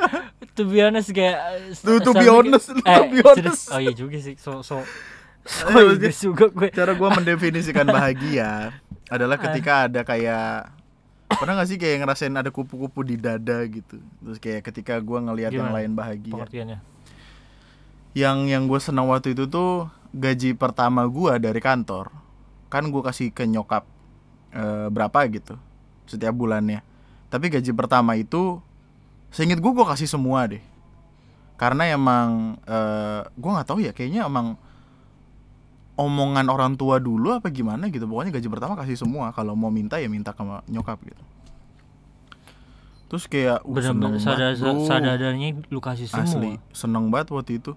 [0.52, 1.38] to be honest kayak
[1.80, 3.40] To- to be honest, to eh, be honest.
[3.40, 3.62] serius.
[3.70, 4.36] oh iya juga sih.
[4.36, 4.84] So so
[5.48, 6.68] so Inggris juga gue.
[6.70, 8.76] cara gua mendefinisikan bahagia
[9.08, 10.76] adalah ketika ada kayak
[11.30, 14.02] pernah gak sih kayak ngerasain ada kupu-kupu di dada gitu?
[14.20, 16.36] Terus kayak ketika gua ngelihat yang lain bahagia.
[16.36, 16.80] Pengertiannya?
[18.12, 22.10] Yang yang gue senang waktu itu tuh gaji pertama gua dari kantor
[22.70, 23.86] kan gua kasih ke nyokap
[24.54, 25.58] eh, berapa gitu
[26.06, 26.82] setiap bulannya.
[27.30, 28.58] Tapi gaji pertama itu
[29.30, 30.62] seinget gue gua kasih semua deh.
[31.58, 34.58] Karena emang eh, gua nggak tahu ya kayaknya emang
[36.00, 38.08] omongan orang tua dulu apa gimana gitu.
[38.08, 39.36] Pokoknya gaji pertama kasih semua.
[39.36, 41.24] Kalau mau minta ya minta ke nyokap gitu.
[43.10, 44.86] Terus kayak uh, bener-bener seneng sadar banget, bro.
[44.86, 46.30] sadadarnya lu kasih semua.
[46.30, 47.74] Asli, seneng banget waktu itu.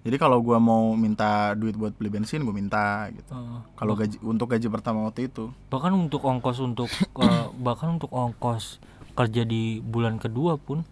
[0.00, 3.36] Jadi kalau gua mau minta duit buat beli bensin, gue minta gitu.
[3.36, 6.88] Uh, Kalau gaji untuk gaji pertama waktu itu, bahkan untuk ongkos untuk
[7.20, 8.80] eh, bahkan untuk ongkos
[9.12, 10.88] kerja di bulan kedua pun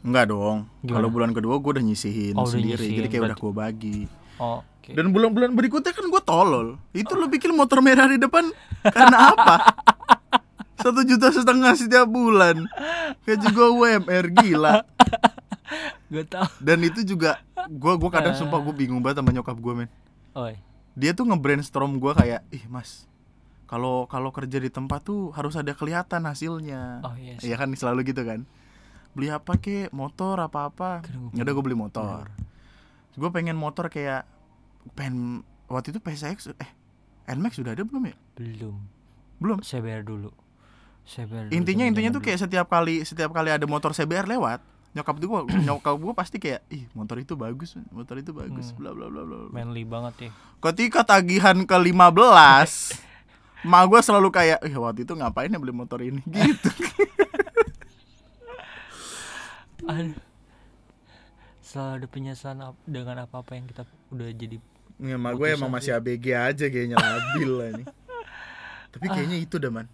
[0.00, 0.64] enggak dong.
[0.80, 3.98] Kalau bulan kedua gue udah nyisihin Oh, udah sendiri, nyisihin, jadi kayak udah gue bagi.
[4.40, 6.80] oh, oke Dan bulan-bulan berikutnya kan gue tolol.
[6.96, 8.48] Itu lo bikin motor merah di depan
[8.80, 9.56] karena apa?
[10.80, 12.64] satu juta setengah setiap bulan
[13.26, 14.86] gaji gue UMR gila
[16.12, 19.72] gue tau dan itu juga gue gua kadang sumpah gue bingung banget sama nyokap gue
[19.84, 19.90] men.
[20.32, 20.56] Oi.
[20.98, 23.06] Dia tuh nge-brainstorm gue kayak ih mas
[23.68, 27.04] kalau kalau kerja di tempat tuh harus ada kelihatan hasilnya.
[27.04, 27.52] Oh iya sih.
[27.52, 28.48] Iya kan selalu gitu kan.
[29.12, 30.90] Beli apa ke motor apa apa?
[31.36, 32.32] Ya udah gue beli motor.
[33.12, 34.24] Gue pengen motor kayak
[34.96, 36.70] pengen waktu itu PSX eh
[37.28, 38.16] Nmax sudah ada belum ya?
[38.40, 38.80] Belum.
[39.36, 39.58] Belum?
[39.60, 39.64] Dulu.
[39.64, 40.32] CBR dulu
[41.48, 42.16] intinya zaman intinya dulu.
[42.20, 46.12] tuh kayak setiap kali setiap kali ada motor CBR lewat nyokap tuh gua nyokap gue
[46.12, 48.78] pasti kayak ih motor itu bagus motor itu bagus Hmm.
[48.78, 50.30] bla bla bla bla manly banget ya
[50.62, 53.06] ketika tagihan ke 15
[53.60, 56.70] Ma gue selalu kayak, ih waktu itu ngapain ya beli motor ini gitu.
[59.82, 60.14] Aduh.
[61.58, 64.56] selalu ada penyesalan ap- dengan apa apa yang kita udah jadi
[64.98, 67.84] Ya, ma gue emang masih ABG aja kayaknya labil lah ini.
[68.88, 69.86] Tapi kayaknya itu dah man.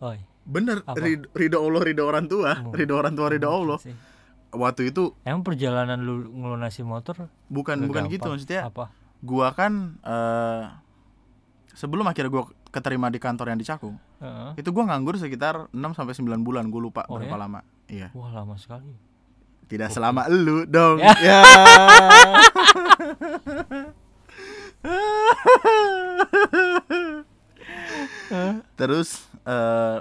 [0.00, 0.98] oi Bener, Apa?
[1.00, 3.78] rid- ridho Allah, ridho orang tua, ridho orang tua, ridho Allah.
[3.78, 3.94] sih.
[4.54, 8.14] Waktu itu emang perjalanan lu ngelunasi motor bukan bukan gampang?
[8.14, 8.62] gitu maksudnya.
[8.64, 8.88] apa
[9.18, 10.64] Gua kan eh
[11.72, 14.54] sebelum akhirnya gua keterima di kantor yang di Cakung, Heeh.
[14.56, 17.40] itu gua nganggur sekitar 6 sampai 9 bulan, gue lupa Oh, berapa ya?
[17.40, 17.60] lama.
[17.86, 18.08] Iya.
[18.12, 18.94] wah lama sekali
[19.64, 20.98] Tidak selama elu dong.
[20.98, 21.14] Ya.
[21.16, 21.40] Ya.
[28.74, 29.08] Terus
[29.44, 29.98] eh,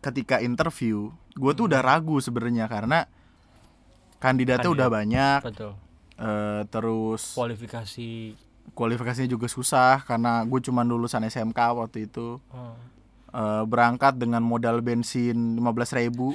[0.00, 3.04] ketika interview, gue tuh udah ragu sebenarnya karena
[4.26, 4.74] kandidatnya Kandidat.
[4.74, 5.38] udah banyak.
[5.46, 5.72] betul.
[6.16, 8.34] Eh, terus kualifikasi.
[8.74, 12.42] kualifikasinya juga susah karena gue cuma lulusan SMK waktu itu.
[12.50, 12.74] oh,
[13.30, 16.32] Eh, berangkat dengan modal bensin 15.000 ribu.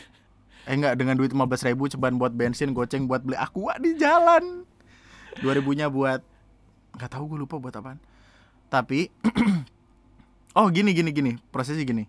[0.69, 4.61] Eh enggak dengan duit 15.000 ribu cuman buat bensin goceng buat beli aqua di jalan.
[5.41, 6.21] 2000 nya buat
[6.93, 7.97] nggak tahu gue lupa buat apaan.
[8.69, 9.09] Tapi
[10.61, 12.05] oh gini gini gini prosesnya gini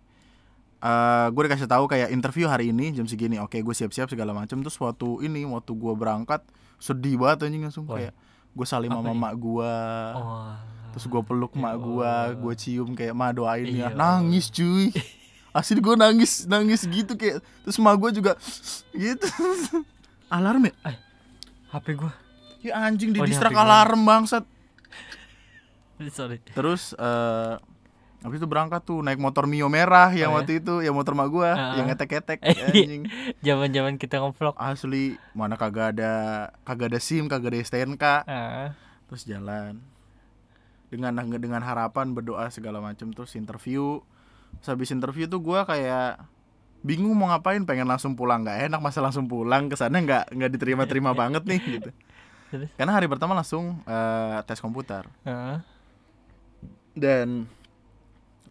[0.82, 3.38] Eh gue dikasih tahu kayak interview hari ini jam segini.
[3.38, 6.42] Oke gue siap-siap segala macam terus waktu ini waktu gue berangkat
[6.82, 7.86] sedih banget anjing langsung.
[7.86, 8.02] Wah.
[8.02, 8.12] kayak
[8.52, 9.74] gue salim sama mak gue
[10.12, 10.52] oh
[10.92, 13.88] terus gue peluk mak gue gue cium kayak ma doain ya.
[13.88, 13.96] Iya.
[13.96, 14.90] nangis cuy.
[15.56, 17.44] Asli gue nangis nangis gitu kayak.
[17.62, 18.34] Terus ma gue juga
[18.98, 19.28] gitu.
[20.34, 20.74] Alarm ya?
[21.72, 22.12] HP gua.
[22.64, 24.44] Ya anjing di Oh, distrak alarm bangsat.
[26.16, 26.40] Sorry.
[26.52, 27.54] Terus eh
[28.22, 30.38] habis itu berangkat tuh naik motor Mio merah yang Oh, ya?
[30.38, 31.74] waktu itu yang motor mak gue Ah.
[31.74, 33.02] yang ngetek-ngetek anjing.
[33.40, 34.54] Zaman zaman kita ngevlog.
[34.54, 36.12] Asli mana kagak ada
[36.62, 38.72] kagak ada sim kagak ada STNK ah.
[39.06, 39.82] Terus jalan.
[40.86, 43.98] Dengan dengan harapan berdoa segala macam terus interview.
[44.58, 46.20] Terus habis interview tuh gua kayak
[46.80, 48.42] bingung mau ngapain pengen langsung pulang.
[48.42, 51.90] Nggak enak masa langsung pulang ke sana nggak nggak diterima terima banget nih gitu.
[52.76, 55.08] Karena hari pertama langsung eh, tes komputer.
[55.22, 55.64] Ah.
[56.92, 57.48] Dan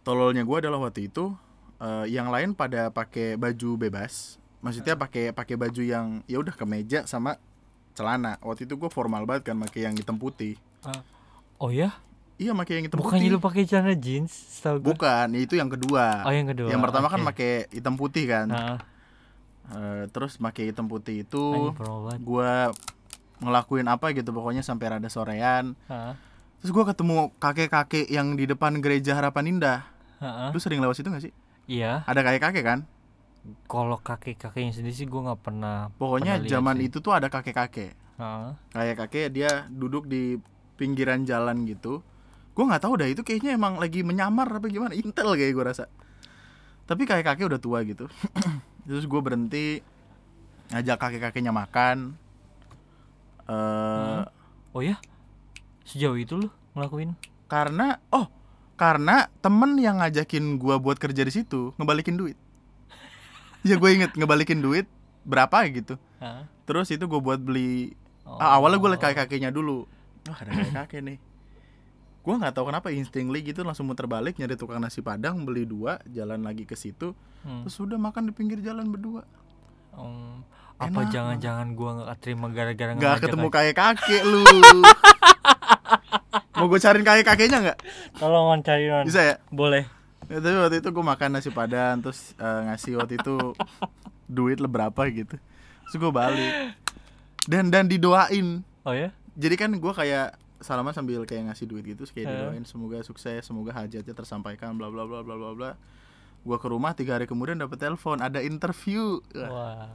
[0.02, 1.34] tololnya gua adalah waktu itu
[1.82, 4.38] eh, yang lain pada pakai baju bebas.
[4.62, 7.38] Maksudnya pakai pakai baju yang ya udah kemeja sama
[7.98, 8.38] celana.
[8.42, 10.58] Waktu itu gua formal banget kan pakai yang hitam putih.
[11.62, 11.94] Oh ya
[12.42, 13.38] iya pakai yang hitam bukannya putih.
[13.38, 14.88] lu pakai celana jeans setahu gua?
[14.94, 16.26] Bukan, itu yang kedua.
[16.26, 16.68] oh yang kedua.
[16.74, 17.28] Yang pertama kan oke.
[17.30, 18.46] pakai hitam putih kan.
[18.50, 18.78] ah.
[19.72, 21.70] Eh, terus pakai hitam putih itu
[22.26, 22.74] gua
[23.38, 25.78] ngelakuin apa gitu pokoknya sampai rada sorean.
[25.86, 26.18] ah
[26.62, 29.82] Terus gua ketemu kakek-kakek yang di depan gereja Harapan Indah.
[30.18, 31.34] ah Lu sering lewat situ gak sih?
[31.64, 32.80] iya Ada kakek-kakek kan?
[33.66, 36.86] kalau kakek kakeknya sendiri sih gua nggak pernah Pokoknya pernah zaman sih.
[36.86, 37.90] itu tuh ada kakek-kakek.
[38.16, 40.38] ah Kakek-kakek dia duduk di
[40.72, 42.06] pinggiran jalan gitu.
[42.54, 44.94] Gua nggak tahu dah itu kayaknya emang lagi menyamar apa gimana.
[44.94, 45.90] Intel kayak gua rasa.
[46.86, 48.06] Tapi kakek-kakek udah tua gitu.
[48.86, 49.78] Terus gue berhenti
[50.70, 52.14] ngajak kakek-kakeknya makan.
[53.44, 54.22] eh
[54.70, 54.98] oh ya
[55.84, 57.14] sejauh itu lu ngelakuin
[57.46, 58.26] Karena oh
[58.74, 62.34] karena temen yang ngajakin gua buat kerja di situ ngebalikin duit.
[63.68, 64.88] ya gue inget ngebalikin duit
[65.22, 66.00] berapa gitu.
[66.18, 67.92] ah Terus itu gue buat beli
[68.24, 68.40] oh.
[68.40, 69.84] Ah, awalnya gue liat kakek kakeknya dulu.
[70.26, 71.18] Wah ada kakek kakek nih.
[72.22, 75.98] Gue nggak tahu kenapa instingly gitu langsung muter balik nyari tukang nasi padang beli dua
[76.08, 77.66] jalan lagi ke situ Hmm.
[77.66, 79.26] terus udah makan di pinggir jalan berdua
[79.92, 80.40] Um,
[80.78, 84.40] apa jangan-jangan gua nggak terima gara-gara nggak ketemu kakek kakek lu
[86.56, 87.78] mau gue cariin kakek kakeknya nggak?
[88.16, 89.36] Tolong cari non bisa ya?
[89.50, 89.84] boleh.
[90.30, 93.34] Ya tapi waktu itu gue makan nasi padang terus eh, ngasih waktu itu
[94.30, 95.36] duit lah berapa gitu.
[95.88, 96.52] Terus gue balik.
[97.44, 98.62] Dan dan didoain.
[98.86, 99.10] Oh ya?
[99.34, 102.30] Jadi kan gue kayak salaman sambil kayak ngasih duit gitu kayak Eh.
[102.30, 105.70] didoain semoga sukses semoga hajatnya tersampaikan bla bla bla bla bla bla.
[106.42, 109.18] Gue ke rumah tiga hari kemudian dapet telepon ada interview.
[109.34, 109.88] Wah, wah.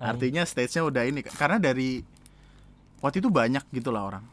[0.00, 2.02] Artinya stage nya udah ini karena dari
[3.00, 4.24] waktu itu banyak gitu lah orang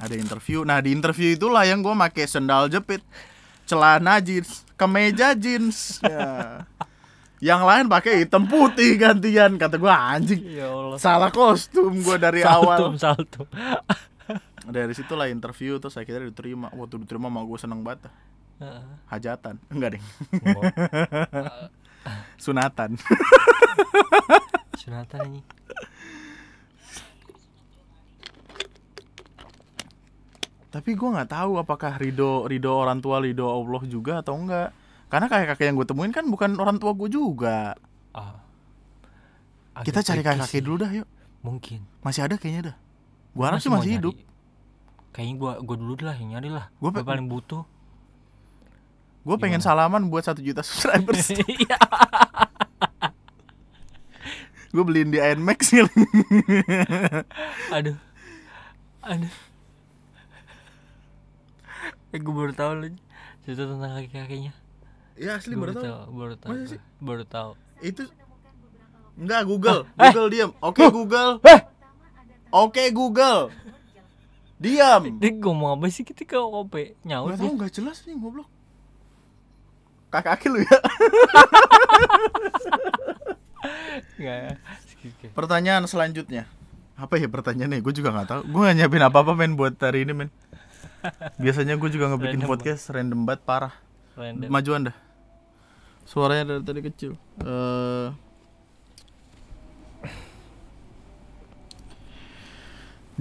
[0.00, 3.00] ada interview nah di interview itulah yang gue make sendal jepit
[3.66, 6.02] celana jeans, kemeja jeans.
[6.04, 6.62] Ya.
[7.42, 9.58] Yang lain pakai hitam putih gantian.
[9.58, 10.38] Kata gua anjing.
[10.46, 12.94] ya Allah Salah kostum gua dari awal.
[12.94, 13.46] saltum saltum
[14.62, 16.70] Dari situlah interview terus akhirnya diterima.
[16.70, 18.06] Waktu diterima mau gua seneng banget.
[18.62, 18.84] Heeh.
[19.10, 19.58] Hajatan.
[19.74, 20.02] Enggak deh.
[20.54, 20.62] Oh,
[22.46, 22.94] Sunatan.
[24.78, 25.46] sunatan anjing
[30.72, 34.72] Tapi gua nggak tahu apakah ridho ridho orang tua ridho Allah juga atau enggak.
[35.06, 37.76] Karena kakek-kakek yang gue temuin kan bukan orang tua gue juga.
[38.10, 38.40] ah
[39.78, 40.64] Kita cari tricky kakek-kakek sih.
[40.64, 41.08] dulu dah yuk.
[41.42, 42.76] mungkin Masih ada kayaknya dah.
[43.32, 43.98] Gua harap sih masih nyari.
[44.00, 44.14] hidup.
[45.12, 47.68] kayaknya gua gua dulu lah yang nyari lah pe- paling butuh
[49.22, 51.30] Gue pengen salaman buat satu juta subscribers.
[51.46, 51.76] Iya.
[54.72, 55.92] gue beliin di Nmax kali.
[57.76, 57.96] aduh
[59.04, 59.32] aduh
[62.12, 62.98] eh, gue baru tahu lagi
[63.42, 64.52] cerita tentang kaki kakinya
[65.14, 65.84] ya asli baru baru tahu.
[65.84, 66.80] tahu baru tahu Masa sih?
[66.98, 68.02] baru tahu Itu
[69.12, 69.84] Enggak Google.
[69.92, 70.10] Ah, eh.
[70.10, 70.50] Google diam.
[70.58, 71.36] Oke Google.
[71.44, 71.60] eh
[72.48, 73.52] Oke Google.
[74.56, 75.02] Diam.
[75.18, 76.72] dia ngomong apa sih ketika OP
[77.02, 78.48] nyaut Gak dia tahu nggak jelas nih goblok.
[80.08, 80.78] Kaki-kaki lu ya.
[84.16, 84.52] nggak ya.
[85.32, 86.46] Pertanyaan selanjutnya.
[86.94, 87.80] Apa ya pertanyaannya?
[87.80, 88.40] Gue juga nggak tahu.
[88.46, 90.28] Gue nggak nyiapin apa-apa men buat hari ini men.
[91.38, 93.74] Biasanya gue juga ngebikin Random podcast random banget parah.
[94.16, 94.96] random Majuan dah.
[96.02, 97.12] Suaranya dari tadi kecil.
[97.42, 98.08] Eh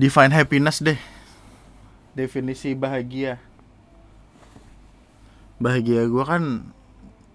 [0.01, 0.97] Define happiness deh.
[2.15, 3.37] Definisi bahagia.
[5.61, 6.73] Bahagia gua kan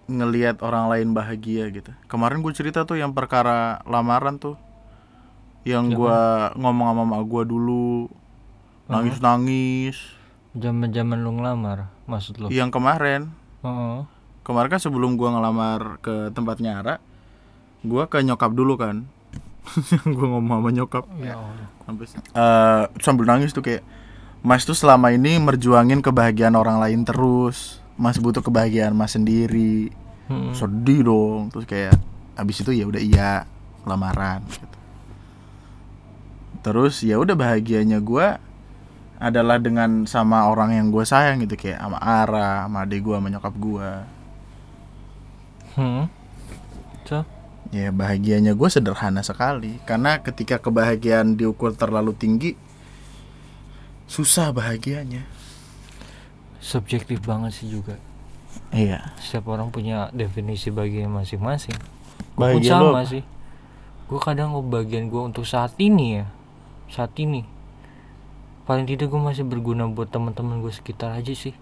[0.08, 1.92] ngelihat orang lain bahagia gitu.
[2.10, 4.58] Kemarin gue cerita tuh yang perkara lamaran tuh.
[5.68, 6.18] Yang Ya, gua
[6.58, 8.08] ngomong sama mak gua dulu
[8.88, 10.15] nangis-nangis.
[10.56, 12.46] Zaman-zaman lu ngelamar maksud lu?
[12.48, 13.30] Yang kemarin.
[13.60, 13.98] Heeh.
[14.46, 17.02] kemarin kan sebelum gua ngelamar ke tempatnya Ara
[17.82, 19.04] gua ke nyokap dulu kan.
[20.14, 21.04] Gua ngomong sama nyokap.
[21.18, 21.66] Ya Allah.
[21.82, 23.82] Sampai eh, sambil nangis tuh kayak
[24.46, 27.82] Mas tuh selama ini merjuangin kebahagiaan orang lain terus.
[27.98, 29.90] Mas butuh kebahagiaan Mas sendiri.
[30.30, 30.54] Mm-mm.
[30.54, 31.50] sedih dong.
[31.50, 31.98] Terus kayak
[32.38, 33.30] habis itu ya udah iya
[33.82, 34.76] lamaran gitu.
[36.60, 38.42] terus ya udah bahagianya gua
[39.16, 43.28] adalah dengan sama orang yang gue sayang gitu kayak sama Ara, sama adik gua, sama
[43.32, 43.90] nyokap gua.
[45.76, 46.04] Hmm.
[47.04, 47.22] So,
[47.74, 49.82] Ya bahagianya gue sederhana sekali.
[49.82, 52.54] Karena ketika kebahagiaan diukur terlalu tinggi
[54.06, 55.26] Susah bahagianya.
[56.62, 57.98] Subjektif banget sih juga.
[58.70, 59.02] Iya.
[59.18, 61.74] Setiap orang punya definisi bahagia masing-masing.
[61.74, 63.10] Pun Bahagia sama apa?
[63.10, 63.22] sih.
[64.06, 66.26] Gue kadang bagian gue untuk saat ini ya.
[66.86, 67.42] Saat ini
[68.66, 71.54] paling tidak gue masih berguna buat teman-teman gue sekitar aja sih.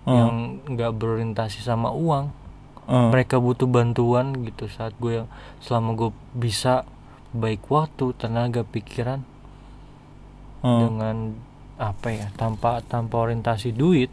[0.00, 0.16] Hmm.
[0.16, 2.32] yang nggak berorientasi sama uang.
[2.90, 3.14] Hmm.
[3.14, 5.28] mereka butuh bantuan gitu saat gue yang
[5.62, 6.82] selama gue bisa
[7.30, 9.24] baik waktu tenaga pikiran.
[10.60, 10.80] Hmm.
[10.84, 11.16] dengan
[11.80, 14.12] apa ya tanpa tanpa orientasi duit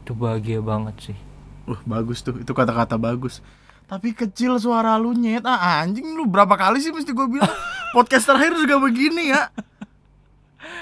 [0.00, 1.18] itu bahagia banget sih.
[1.64, 3.44] Uh, bagus tuh, itu kata-kata bagus.
[3.84, 5.44] Tapi kecil suara lu nyet.
[5.44, 7.52] Ah anjing lu berapa kali sih mesti gue bilang?
[7.96, 9.52] Podcast terakhir juga begini ya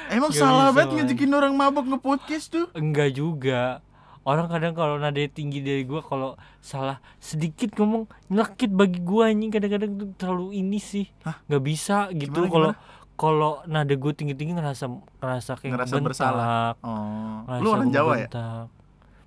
[0.08, 2.66] Emang Gak salah banget ngejekin orang mabok nge-podcast tuh.
[2.72, 3.80] Enggak juga.
[4.22, 9.50] Orang kadang kalau nada tinggi dari gua kalau salah sedikit ngomong nyelekit bagi gua anjing.
[9.50, 11.06] Kadang-kadang tuh terlalu ini sih.
[11.22, 11.38] Hah?
[11.58, 12.46] bisa gitu.
[12.46, 12.72] Kalau
[13.12, 14.88] kalau nada gue tinggi-tinggi ngerasa
[15.20, 16.68] ngerasa kayak Ngerasa ngebentak, bersalah.
[16.80, 18.26] Oh, ngerasa Lu orang Jawa ya?
[18.26, 18.66] ngebentak.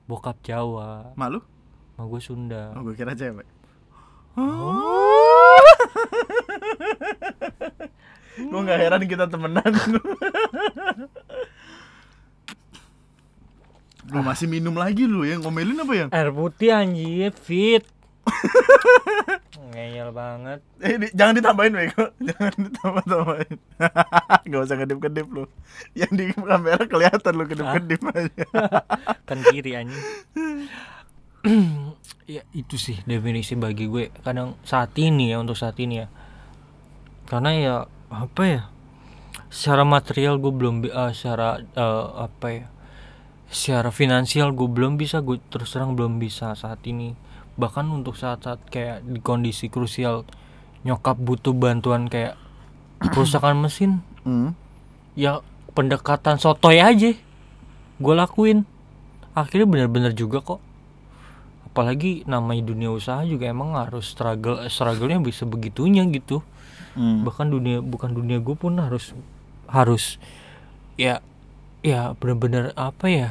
[0.05, 0.89] bokap Jawa.
[1.15, 1.39] Mak lu?
[1.95, 2.75] sama gue Sunda.
[2.75, 3.47] Oh gue kira cewek
[8.36, 9.71] Gue gak heran kita temenan.
[14.06, 16.10] Lu masih minum lagi lu yang ngomelin apa yang?
[16.12, 17.82] air putih anjir fit.
[19.71, 20.60] Ngeyel banget.
[20.78, 22.06] Eh, di- jangan ditambahin Bego.
[22.21, 23.58] Jangan ditambah-tambahin.
[24.50, 25.43] Gak usah kedip-kedip lu.
[25.91, 28.45] Yang di kamera kelihatan lu kedip-kedip aja.
[29.28, 30.06] Kan kiri anjing.
[32.25, 34.10] Ya itu sih definisi bagi gue.
[34.25, 36.10] Kadang saat ini ya untuk saat ini ya.
[37.29, 37.75] Karena ya
[38.23, 38.61] apa ya?
[39.51, 42.65] Secara material gue belum eh, secara eh, apa ya?
[43.51, 47.13] Secara finansial gue belum bisa gue terus terang belum bisa saat ini.
[47.55, 50.27] Bahkan untuk saat-saat kayak di kondisi krusial
[50.83, 52.37] nyokap butuh bantuan kayak
[53.13, 54.53] kerusakan mesin hmm.
[55.17, 55.41] ya
[55.75, 57.15] pendekatan sotoy aja
[57.99, 58.67] gue lakuin.
[59.35, 60.63] Akhirnya bener-bener juga kok.
[61.67, 66.39] Apalagi namanya dunia usaha juga emang harus struggle struggle-nya bisa begitunya gitu
[66.96, 67.27] Hmm.
[67.27, 69.12] bahkan dunia bukan dunia gue pun harus
[69.67, 70.15] harus
[70.96, 71.19] ya
[71.83, 73.29] ya bener-bener apa ya?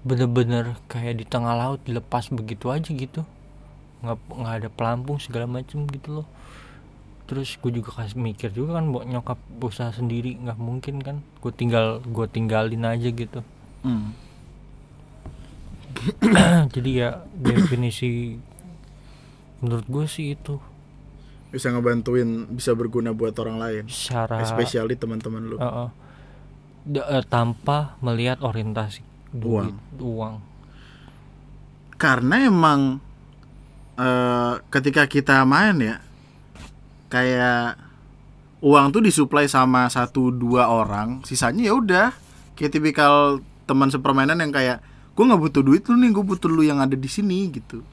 [0.00, 3.22] Bener-bener kayak di tengah laut dilepas begitu aja gitu.
[4.00, 6.28] Nggak nggak ada pelampung segala macem gitu loh.
[7.28, 11.16] Terus gue juga kasih mikir juga kan buat nyokap usaha sendiri nggak mungkin kan.
[11.44, 13.44] Gue tinggal gue tinggalin aja gitu.
[13.84, 14.16] Hmm.
[16.74, 18.40] jadi ya definisi
[19.60, 20.56] menurut gue sih itu
[21.50, 23.84] bisa ngebantuin bisa berguna buat orang lain.
[23.90, 25.56] Secara especially teman-teman lu.
[25.58, 25.90] Uh-uh.
[26.86, 30.42] Da- eh, tanpa melihat orientasi duit uang,
[31.94, 32.98] karena emang
[33.94, 36.00] eh, ketika kita main ya
[37.12, 37.76] kayak
[38.64, 42.08] uang tuh disuplai sama satu dua orang sisanya ya udah.
[42.56, 44.84] Kayak tipikal teman sepermainan yang kayak
[45.16, 47.84] gue nggak butuh duit lu nih gue butuh lu yang ada di sini gitu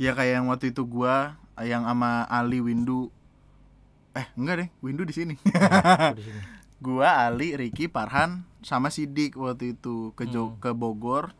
[0.00, 3.12] ya kayak yang waktu itu gua yang sama Ali Windu.
[4.10, 5.34] Eh enggak deh Windu di sini.
[5.36, 6.16] Gua
[6.86, 11.36] gua Ali Ricky Parhan sama Sidik waktu itu ke Jo- ke Bogor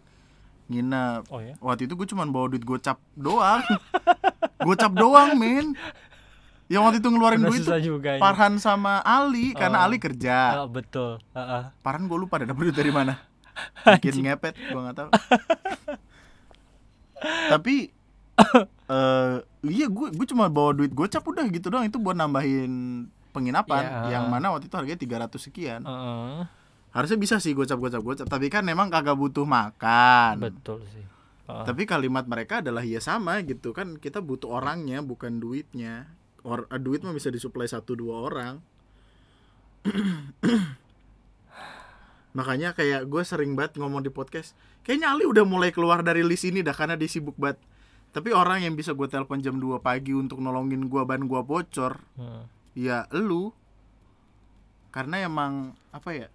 [0.68, 1.26] nginep.
[1.28, 1.56] Oh ya?
[1.58, 3.64] Waktu itu gue cuman bawa duit gocap doang.
[4.60, 5.72] Gocap doang men.
[6.68, 8.22] Yang waktu itu ngeluarin duit juga ini.
[8.22, 9.86] Parhan sama Ali karena Oh.
[9.88, 10.62] Ali kerja.
[10.62, 11.18] Ah, betul.
[11.32, 11.74] Heeh.
[11.80, 13.18] Parhan gue lupa ada dapet duit dari mana.
[13.98, 15.10] Bikin ngepet gue nggak tahu.
[17.50, 17.90] Tapi
[18.90, 19.34] eh
[19.66, 21.84] iya gue gue cuma bawa duit gocap udah gitu doang.
[21.84, 24.18] Itu buat nambahin penginapan Iya.
[24.18, 25.82] yang mana waktu itu harganya 300 sekian.
[25.82, 26.44] Heeh.
[26.90, 28.02] harusnya bisa sih gocap gocap.
[28.02, 30.42] Gocap tapi kan memang kagak butuh makan.
[30.42, 31.06] Betul sih.
[31.46, 31.64] Heeh.
[31.66, 33.70] tapi kalimat mereka adalah ya sama gitu.
[33.70, 36.10] Kan kita butuh orangnya bukan duitnya.
[36.40, 38.54] Or, eh, duit mah bisa disuplai satu dua orang.
[42.30, 46.46] Makanya kayak gue sering banget ngomong di podcast kayaknya Ali udah mulai keluar dari list
[46.46, 47.58] ini dah karena dia sibuk banget
[48.10, 52.02] tapi orang yang bisa gue telepon jam 2 pagi untuk nolongin gue ban gue bocor
[52.18, 52.42] Heeh.
[52.74, 53.54] ya elu.
[54.90, 56.28] Karena emang apa ya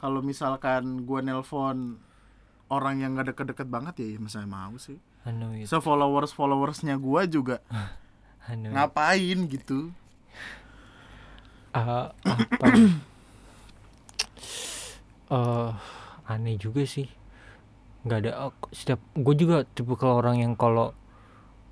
[0.00, 2.00] kalau misalkan gue nelpon
[2.72, 4.96] orang yang gak deket-deket banget ya, ya masa mau sih.
[5.68, 7.60] So followers followersnya gue juga.
[8.48, 9.92] Ngapain gitu?
[11.72, 12.66] Ah, apa?
[12.72, 12.88] Ya?
[15.34, 15.70] Eh,
[16.28, 17.08] aneh juga sih
[18.04, 20.92] nggak ada ak- setiap gue juga tipe orang yang kalau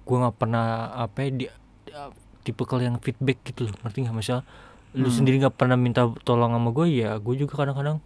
[0.03, 1.47] gue nggak pernah apa ya di
[2.43, 4.17] tipe yang feedback gitu loh ngerti nggak?
[4.17, 4.43] Misal
[4.93, 5.15] lu Hmm.
[5.15, 8.01] sendiri nggak pernah minta tolong sama gue ya gue juga kadang-kadang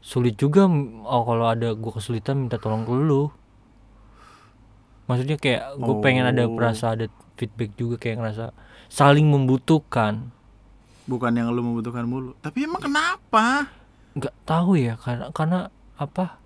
[0.00, 0.68] sulit juga
[1.04, 3.28] oh kalau ada gue kesulitan minta tolong ke lu.
[5.08, 6.52] Maksudnya kayak gue pengen ada Oh.
[6.52, 7.08] perasa ada
[7.40, 8.44] feedback juga kayak ngerasa
[8.88, 10.28] saling membutuhkan.
[11.08, 13.72] Bukan yang lu membutuhkan mulu tapi emang kenapa?
[14.12, 15.58] Nggak tahu ya karena karena
[15.96, 16.36] apa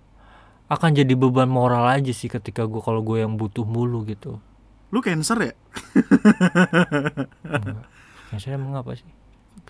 [0.65, 4.39] akan jadi beban moral aja sih ketika gue kalau gue yang butuh mulu gitu.
[4.89, 5.53] Lu cancer ya?
[8.33, 9.05] Saya emang apa sih?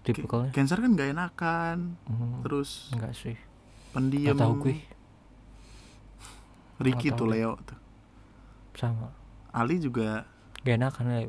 [0.02, 0.52] Tipikalnya?
[0.52, 3.36] Cancer kan gak enakan Hmm, terus enggak sih.
[3.92, 4.36] pendiam.
[4.36, 4.76] Tahu gue
[6.80, 7.28] Ricky tuh.
[7.30, 7.78] Leo tuh.
[8.74, 9.14] Sama.
[9.50, 10.26] Ali juga
[10.62, 11.20] gak enakan ya.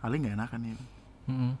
[0.00, 0.74] Ali gak enakan ya.
[1.26, 1.52] Mm-mm.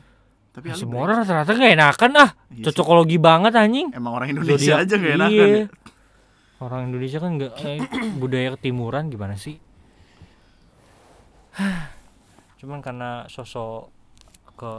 [0.50, 1.04] tapi Ya, Ali semua baik.
[1.04, 2.30] orang rata-rata gak enakan ah.
[2.30, 2.62] Iya sih.
[2.66, 3.88] cocokologi banget anjing.
[3.92, 5.46] Emang orang Indonesia Zodiak- aja gak enakan iya.
[5.56, 5.66] ya.
[6.60, 7.78] orang Indonesia kan nggak eh,
[8.20, 9.56] budaya ketimuran gimana sih?
[12.58, 13.88] Cuman karena sosok
[14.54, 14.72] ke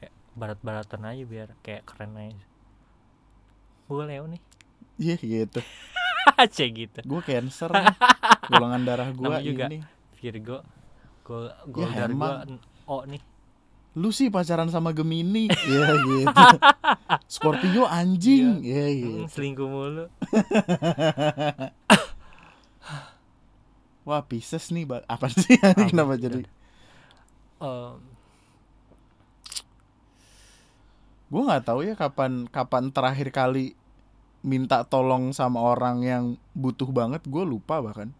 [0.00, 2.44] eh, barat-baratan aja biar kayak keren aja.
[3.84, 4.40] Gue Leo nih.
[4.96, 5.60] Iya gitu.
[6.34, 6.98] Aja gitu.
[7.02, 7.68] Gue cancer
[8.50, 9.82] golongan darah gue ini.
[10.16, 10.62] Virgo.
[11.20, 12.58] Gue gue Ya, dari gue.
[12.84, 13.20] O nih
[13.94, 15.46] lu sih pacaran sama Gemini.
[15.70, 16.34] Ya gitu
[17.30, 18.60] Scorpio anjing.
[18.62, 20.04] Ya gitu selingkuh mulu.
[24.04, 25.56] Wah Pisces nih apa sih?
[25.64, 26.44] Apa kenapa jadi?
[27.56, 27.96] Em,
[31.32, 33.72] gue nggak tahu ya kapan kapan terakhir kali
[34.44, 38.12] minta tolong sama orang yang butuh banget gue lupa bahkan.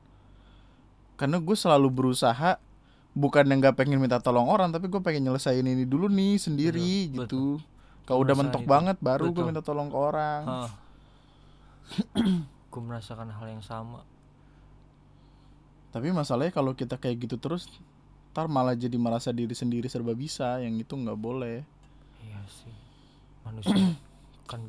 [1.20, 2.56] Karena gue selalu berusaha
[3.14, 7.14] bukan yang nggak pengen minta tolong orang tapi gue pengen nyelesain ini dulu nih sendiri
[7.14, 7.44] Betul, gitu.
[8.04, 8.68] Kalau udah mentok itu.
[8.68, 10.68] banget baru gue minta tolong ke orang.
[12.68, 14.04] Gue merasakan hal yang sama.
[15.88, 17.70] Tapi masalahnya kalau kita kayak gitu terus
[18.34, 21.64] ntar malah jadi merasa diri sendiri serba bisa yang itu nggak boleh.
[22.20, 22.74] Iya sih.
[23.46, 23.72] Manusia
[24.50, 24.60] kan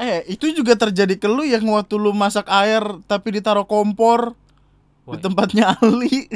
[0.00, 4.34] eh itu juga terjadi ke lu yang waktu lu masak air tapi ditaruh kompor
[5.04, 6.30] Di tempatnya Ali.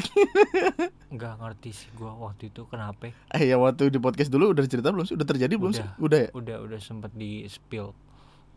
[1.15, 3.15] Nggak ngerti sih gue waktu itu kenapa.
[3.29, 5.15] Eh ya waktu di podcast dulu udah cerita belum sih?
[5.15, 5.87] Udah terjadi belum sih?
[5.95, 5.95] Udah.
[6.01, 6.29] udah ya?
[6.33, 7.95] Udah udah sempet di spill.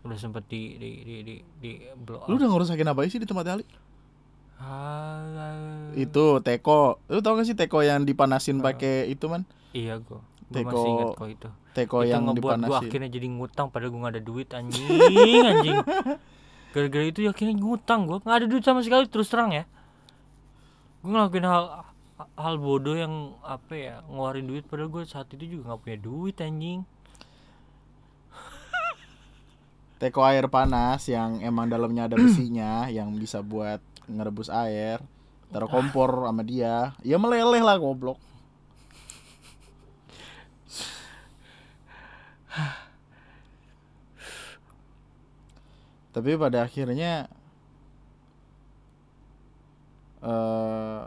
[0.01, 3.55] Udah sempet di di di di, di blow lu udah ngerusakin apa sih di tempatnya
[3.55, 3.67] Ali?
[4.61, 7.01] Ah, itu teko.
[7.07, 8.65] Lu tau gak sih teko yang dipanasin Ah.
[8.67, 9.47] pakai itu man?
[9.71, 10.19] Iya gue
[10.51, 11.49] gue Teko- masih ingat kok itu.
[11.71, 12.83] teko itu yang ngebuat gue dipanasin.
[12.83, 14.87] akhirnya jadi ngutang padahal gue gak ada duit anjing
[15.45, 15.79] anjing.
[16.75, 19.63] Gara-gara itu ya akhirnya ngutang gue nggak ada duit sama sekali terus terang ya
[21.01, 21.89] gue ngelakuin hal
[22.37, 26.37] hal bodoh yang apa ya ngeluarin duit padahal gue saat itu juga nggak punya duit
[26.41, 26.85] anjing.
[30.01, 35.01] Teko air panas yang emang dalamnya ada besinya yang bisa buat ngerebus air
[35.53, 36.93] taruh kompor sama dia.
[37.05, 38.19] Ya meleleh lah goblok.
[46.17, 47.29] Tapi pada akhirnya
[50.21, 51.03] eh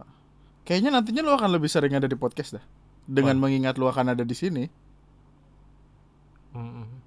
[0.63, 2.65] kayaknya nantinya lu akan lebih sering ada di podcast dah.
[3.03, 4.65] Dengan mengingat lu akan ada di sini.
[6.53, 7.01] Mm-mm.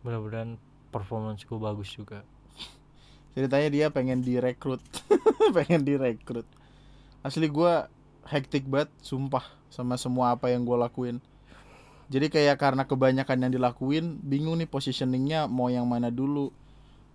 [0.00, 0.58] mudah-mudahan
[0.90, 2.26] performance gue bagus juga.
[3.34, 4.82] Ceritanya dia pengen direkrut.
[5.56, 6.46] Pengen direkrut.
[7.22, 7.86] Asli gua
[8.26, 11.22] hektik banget sumpah sama semua apa yang gua lakuin.
[12.10, 16.50] Jadi kayak karena kebanyakan yang dilakuin bingung nih positioningnya mau yang mana dulu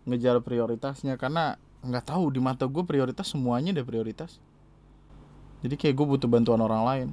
[0.08, 1.20] ngejar prioritasnya.
[1.20, 4.42] Karena nggak tahu di mata gue prioritas semuanya deh prioritas.
[5.62, 7.10] Jadi kayak gue butuh bantuan orang lain.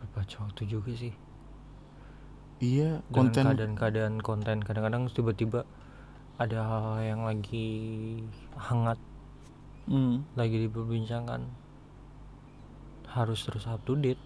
[0.00, 1.12] Berbaca waktu juga sih.
[2.60, 4.56] Iya dengan konten keadaan-keadaan konten.
[4.64, 5.68] Kadang-kadang tiba-tiba
[6.36, 8.20] ada hal yang lagi
[8.56, 9.00] hangat.
[9.86, 10.26] Hmm.
[10.34, 11.46] lagi diperbincangkan.
[13.06, 14.18] Harus terus up to date.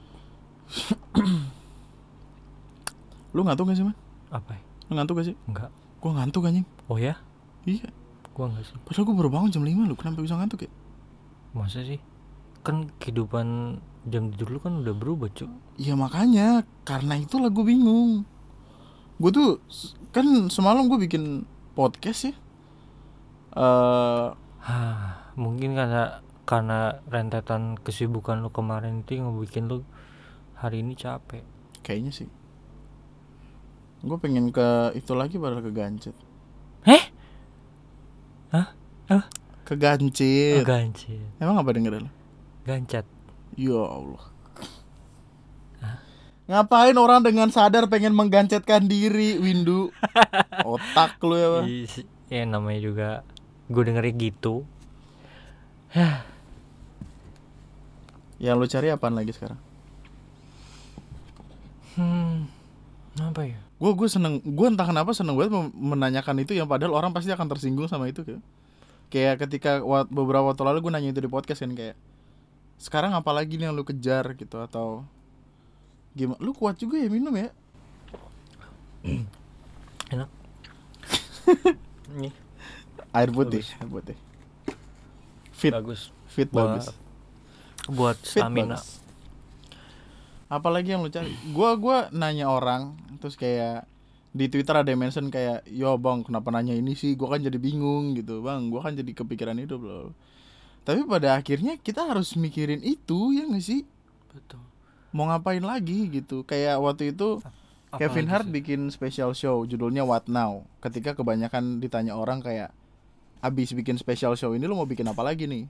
[3.36, 3.94] Lu ngantuk gak sih man
[4.30, 4.54] apa?
[4.54, 4.62] Ya?
[4.88, 5.36] lu ngantuk gak sih?
[5.46, 5.70] Enggak
[6.00, 6.66] gua ngantuk anjing.
[6.88, 7.20] Oh ya?
[7.68, 7.92] Iya
[8.40, 10.72] gua enggak sih padahal gue baru bangun jam 5 lu kenapa bisa ngantuk ya
[11.52, 12.00] masa sih
[12.64, 13.76] kan kehidupan
[14.08, 18.28] jam tidur lu kan udah berubah cuk Iya makanya karena itulah gue bingung.
[19.16, 19.64] Gue tuh
[20.12, 22.34] kan semalam gue bikin podcast ya.
[23.56, 24.28] Eh
[24.60, 29.88] Hah, mungkin karena karena rentetan kesibukan lu kemarin itu yang bikin lu
[30.52, 31.40] hari ini capek
[31.80, 32.28] kayaknya sih.
[34.04, 36.12] Gue pengen ke itu lagi padahal ke gancet.
[38.50, 38.66] Hah?
[39.08, 39.24] Hah?
[39.64, 40.66] Ke gancet.
[40.66, 42.10] gancet Emang apa denger lu?
[42.62, 43.06] gancet
[43.54, 44.22] Ya Allah.
[46.50, 49.94] Ngapain orang dengan sadar pengen menggancetkan diri, Windu?
[50.66, 51.66] Otak lu ya, Bang.
[51.70, 53.08] Is- ya namanya juga
[53.66, 54.62] gue dengernya gitu
[58.38, 59.58] Yang lu cari apaan lagi sekarang?
[61.90, 62.46] hmm
[63.18, 67.16] apa ya Gue gue seneng, gue entah kenapa seneng banget menanyakan itu yang padahal orang
[67.16, 68.42] pasti akan tersinggung sama itu kayak.
[69.10, 71.96] Kayak ketika beberapa waktu lalu gue nanya itu di podcast kan kayak
[72.76, 75.02] sekarang apa lagi nih yang lu kejar gitu atau
[76.12, 76.36] gimana?
[76.38, 77.48] Lu kuat juga ya minum ya?
[80.12, 80.28] enak
[82.20, 82.34] Nih,
[83.10, 83.74] Air putih, Bagus.
[83.80, 84.16] air putih.
[85.50, 86.86] Fit, bagus fit Buat- bagus.
[87.86, 89.00] buat Fit stamina bagus.
[90.50, 91.30] Apalagi yang lu cari?
[91.54, 93.86] Gua gua nanya orang terus kayak
[94.34, 97.14] di Twitter ada yang mention kayak, "Yo, Bang, kenapa nanya ini sih?
[97.14, 98.66] Gua kan jadi bingung gitu, Bang.
[98.66, 100.10] Gua kan jadi kepikiran itu, bro."
[100.82, 103.84] Tapi pada akhirnya kita harus mikirin itu ya nggak sih?
[104.32, 104.62] betul
[105.10, 106.46] Mau ngapain lagi gitu.
[106.46, 107.42] Kayak waktu itu
[107.98, 108.54] Kevin Apalagi Hart sih?
[108.54, 110.62] bikin special show judulnya What Now.
[110.78, 112.70] Ketika kebanyakan ditanya orang kayak
[113.42, 115.66] abis bikin special show ini lu mau bikin apa lagi nih?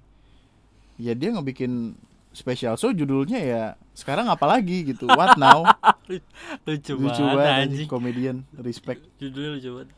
[1.01, 1.97] Ya dia ngebikin
[2.31, 3.63] special show judulnya ya
[3.95, 4.87] sekarang apa lagi?
[4.95, 5.05] gitu.
[5.11, 5.67] What Now?
[6.67, 7.89] lucu, Lucu banget anjing.
[7.91, 9.05] komedian, respect.
[9.21, 9.91] judulnya lucu banget.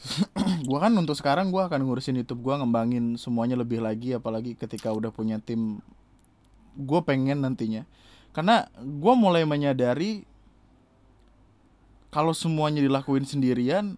[0.68, 2.40] Gua kan untuk sekarang gua akan ngurusin YouTube.
[2.40, 5.84] Gua ngembangin semuanya lebih lagi apalagi ketika udah punya tim.
[6.72, 7.84] Gue pengen nantinya.
[8.32, 10.24] Karena gua mulai menyadari
[12.14, 13.94] kalau semuanya dilakuin sendirian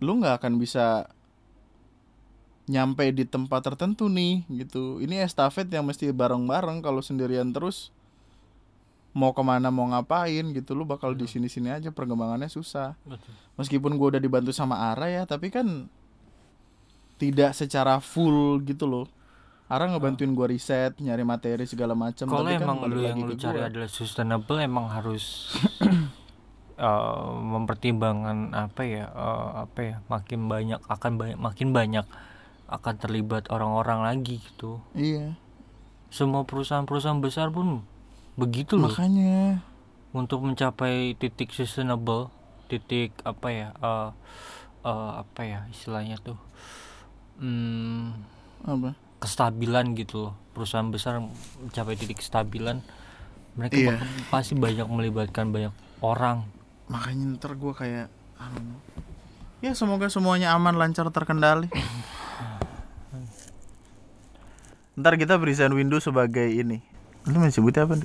[0.00, 1.12] lu nggak akan bisa
[2.70, 5.02] nyampe di tempat tertentu nih gitu.
[5.02, 7.90] Ini estafet yang mesti bareng-bareng kalau sendirian terus
[9.10, 10.78] mau ke mana mau ngapain gitu.
[10.78, 12.94] Lu bakal di sini-sini aja perkembangannya susah.
[13.02, 13.34] Betul.
[13.58, 15.90] Meskipun gua udah dibantu sama Ara ya tapi kan
[17.18, 19.10] tidak secara full gitu loh.
[19.66, 23.18] Ara ngebantuin gua riset nyari materi segala macam kalau tapi kan emang balik lu yang
[23.18, 23.66] lu cari gua.
[23.66, 25.54] adalah sustainable emang harus
[26.86, 32.06] eh, mempertimbangkan apa ya eh, apa ya makin banyak akan banyak makin banyak
[32.70, 34.78] akan terlibat orang-orang lagi gitu.
[34.94, 35.34] Iya.
[36.08, 37.82] Semua perusahaan-perusahaan besar pun
[38.38, 38.88] begitu loh.
[38.88, 39.66] Makanya.
[40.10, 42.30] Untuk mencapai titik sustainable
[42.70, 44.08] titik apa ya eh
[44.86, 46.38] eh, apa ya istilahnya tuh
[47.42, 48.14] hmm,
[48.66, 48.94] apa?
[49.18, 50.34] kestabilan gitu loh.
[50.54, 51.18] Perusahaan besar
[51.62, 52.82] mencapai titik kestabilan
[53.58, 53.94] mereka Iya.
[54.30, 56.46] pasti banyak melibatkan banyak orang.
[56.86, 58.06] Makanya ntar gua kayak
[58.38, 58.78] anu.
[59.60, 61.68] ya semoga semuanya aman lancar terkendali
[65.00, 66.84] ntar kita berikan Windows sebagai ini.
[67.26, 67.96] Lu mau sebutnya apa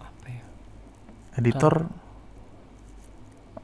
[0.00, 0.44] apa ya?
[1.38, 1.74] Editor.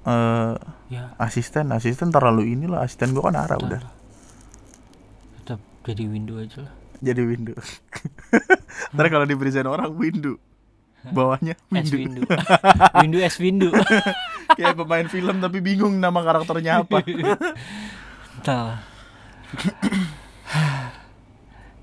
[0.06, 0.54] Eh
[0.92, 1.16] ya.
[1.18, 1.72] asisten.
[1.72, 2.84] Asisten terlalu inilah.
[2.84, 3.80] Asisten gua kan arah udah.
[3.82, 3.92] lah.
[5.42, 6.72] tetap jadi window aja lah.
[7.00, 7.56] Jadi window
[8.96, 10.40] ntar kalau di present orang window
[11.12, 12.24] bawahnya S window window
[13.04, 13.70] window S window
[14.56, 17.04] kayak pemain film tapi bingung nama karakternya apa.
[18.40, 18.78] Entah lah.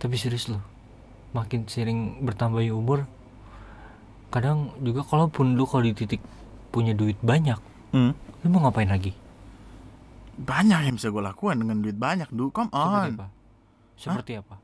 [0.04, 0.60] tapi serius loh
[1.32, 3.08] makin sering bertambahnya umur
[4.30, 6.20] kadang juga kalaupun lu kalau di titik
[6.70, 7.58] punya duit banyak
[7.93, 8.18] Hmm.
[8.41, 9.14] lu mau ngapain lagi?
[10.34, 12.49] Banyak yang bisa gue lakukan dengan duit banyak du.
[12.49, 13.14] Come seperti on.
[13.14, 13.28] apa?
[13.93, 14.56] Seperti apa?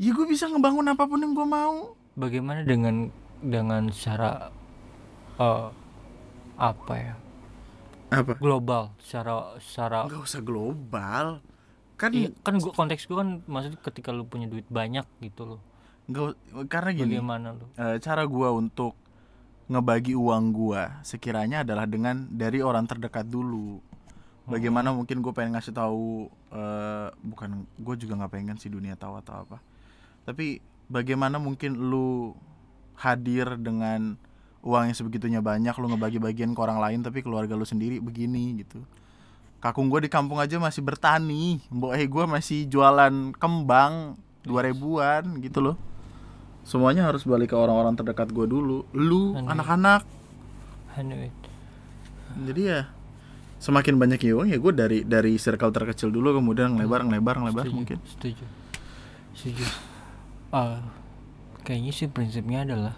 [0.00, 1.92] Ya gue bisa ngebangun apa pun yang gue mau.
[2.16, 3.12] Bagaimana dengan
[3.44, 4.48] dengan secara
[5.36, 5.68] eh,
[6.56, 7.14] apa ya?
[8.16, 8.40] Apa?
[8.40, 11.44] Global secara secara nggak usah global
[11.98, 15.60] kan Iya, kan gua konteks gua kan maksudnya ketika lu punya duit banyak gitu loh.
[16.08, 16.38] Nggak
[16.70, 17.66] karena gini bagaimana lu?
[17.74, 18.94] eh, cara gua untuk
[19.68, 23.82] ngebagi uang gua sekiranya adalah dengan dari orang terdekat dulu.
[24.48, 29.20] Bagaimana mungkin gue pengen ngasih tahu eh, bukan gue juga nggak pengen sih dunia tahu
[29.20, 29.60] atau apa.
[30.24, 32.32] Tapi bagaimana mungkin lu
[32.96, 34.16] hadir dengan
[34.64, 38.58] uang yang sebegitunya banyak lu ngebagi bagian ke orang lain tapi keluarga lu sendiri begini
[38.64, 38.82] gitu
[39.58, 41.58] kakung gue di kampung aja masih bertani.
[41.68, 45.76] Mbok eh gue masih jualan kembang dua ribuan gitu loh.
[46.62, 48.84] Semuanya harus balik ke orang-orang terdekat gue dulu.
[48.90, 50.04] Lu anak-anak.
[52.38, 52.86] Jadi ya
[53.58, 57.64] semakin banyak ya uang ya gue dari dari circle terkecil dulu kemudian ngelebar ngelebar ngelebar
[57.66, 57.98] setuju, mungkin.
[58.06, 58.44] setuju.
[59.34, 59.64] Setuju.
[60.48, 60.78] Ah,
[61.62, 62.94] kayaknya sih prinsipnya adalah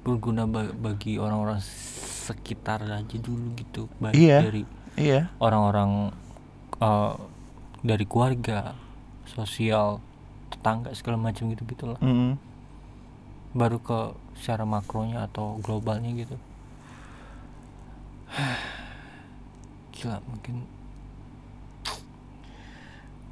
[0.00, 3.90] berguna ba- bagi orang-orang sekitar aja dulu gitu.
[3.98, 4.38] Baik Iya.
[4.44, 4.62] dari
[4.98, 5.30] iya.
[5.38, 6.14] Orang-orang
[6.80, 7.14] eh,
[7.84, 8.72] dari keluarga
[9.28, 10.00] sosial
[10.52, 12.00] tetangga segala macam gitu gitu lah.
[12.00, 12.36] Mm.
[13.54, 16.34] baru ke secara makronya atau globalnya gitu.
[19.94, 20.66] Gila mungkin.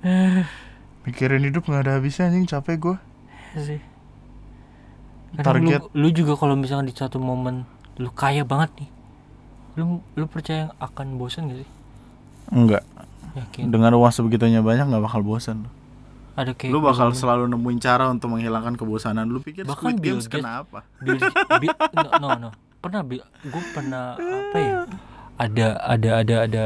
[1.07, 2.47] Mikirin hidup nggak ada habisnya anjing.
[2.47, 2.97] Capek gue
[3.53, 3.81] ya sih.
[5.33, 5.89] Target.
[5.97, 7.65] lu, lu juga kalau misalkan di satu momen
[7.97, 8.91] lu kaya banget nih
[9.79, 11.71] lu lu percaya akan bosan gak sih?
[12.53, 12.85] Enggak.
[13.33, 13.73] Yakin?
[13.73, 15.65] Dengan uang sebegitunya banyak nggak bakal bosan.
[16.33, 19.29] Ada kayak lu bakal selalu nemuin cara untuk menghilangkan kebosanan.
[19.29, 20.79] Lu pikir Bahkan Squid Bill Games Gates- kenapa?
[21.01, 21.21] Bill,
[21.61, 22.51] Bill- no, no no.
[22.81, 24.77] Pernah gue pernah apa ya?
[25.37, 26.65] Ada ada ada ada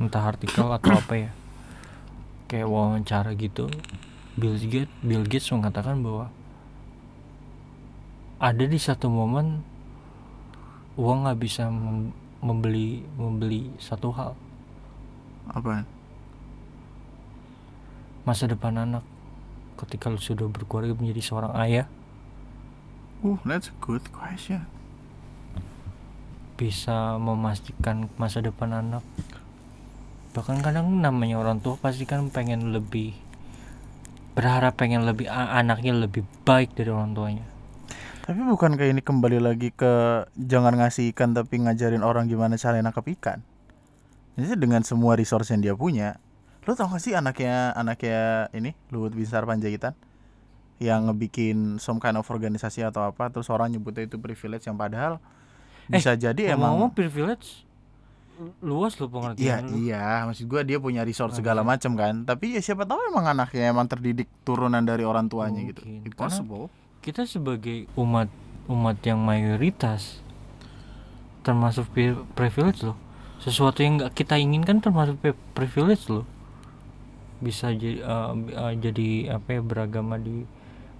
[0.00, 1.30] entah artikel atau apa ya.
[2.48, 3.68] Kayak wawancara gitu.
[4.40, 6.32] Bill Gates Bill Gates mengatakan bahwa
[8.40, 9.67] ada di satu momen
[10.98, 12.10] uang nggak bisa mem-
[12.42, 14.34] membeli membeli satu hal.
[15.46, 15.86] Apa?
[18.26, 19.06] Masa depan anak
[19.78, 21.86] ketika lu sudah berkeluarga menjadi seorang ayah.
[23.22, 24.66] Uh that's a good question.
[26.58, 29.06] Bisa memastikan masa depan anak.
[30.34, 33.14] Bahkan kadang namanya orang tua pasti kan pengen lebih
[34.34, 37.57] berharap pengen lebih anaknya lebih baik dari orang tuanya
[38.28, 39.92] tapi bukan kayak ini kembali lagi ke
[40.36, 43.40] jangan ngasih ikan tapi ngajarin orang gimana cara nangkap ikan?
[44.36, 46.20] Jadi dengan semua resource yang dia punya
[46.62, 49.96] lo tau gak sih anaknya anaknya ini Luhut Binsar Panjaitan?
[50.76, 55.16] Yang ngebikin some kind of organisasi atau apa terus orang nyebutnya itu privilege yang padahal
[55.88, 57.64] Eh, bisa jadi ngomong emang privilege
[58.60, 59.74] luas Iya pengertian lu.
[59.80, 62.22] iya maksud gua dia punya resource Oh, segala macam kan.
[62.22, 65.80] Tapi ya siapa tahu emang anaknya emang terdidik turunan dari orang tuanya gitu.
[65.82, 66.04] Mungkin.
[66.04, 66.68] It Karena- possible
[67.08, 68.28] kita sebagai umat
[68.68, 70.20] umat yang mayoritas
[71.40, 73.00] termasuk pri- privilege loh.
[73.40, 76.28] Sesuatu yang nggak kita inginkan termasuk pri- privilege loh.
[77.40, 78.04] Bisa jadi
[78.76, 80.44] jadi apa ya beragama di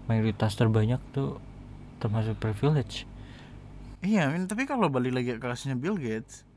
[0.09, 1.37] mayoritas terbanyak tuh
[2.01, 3.05] termasuk privilege.
[4.01, 6.49] Iya, Min, tapi kalau balik lagi ke kasusnya Bill Gates,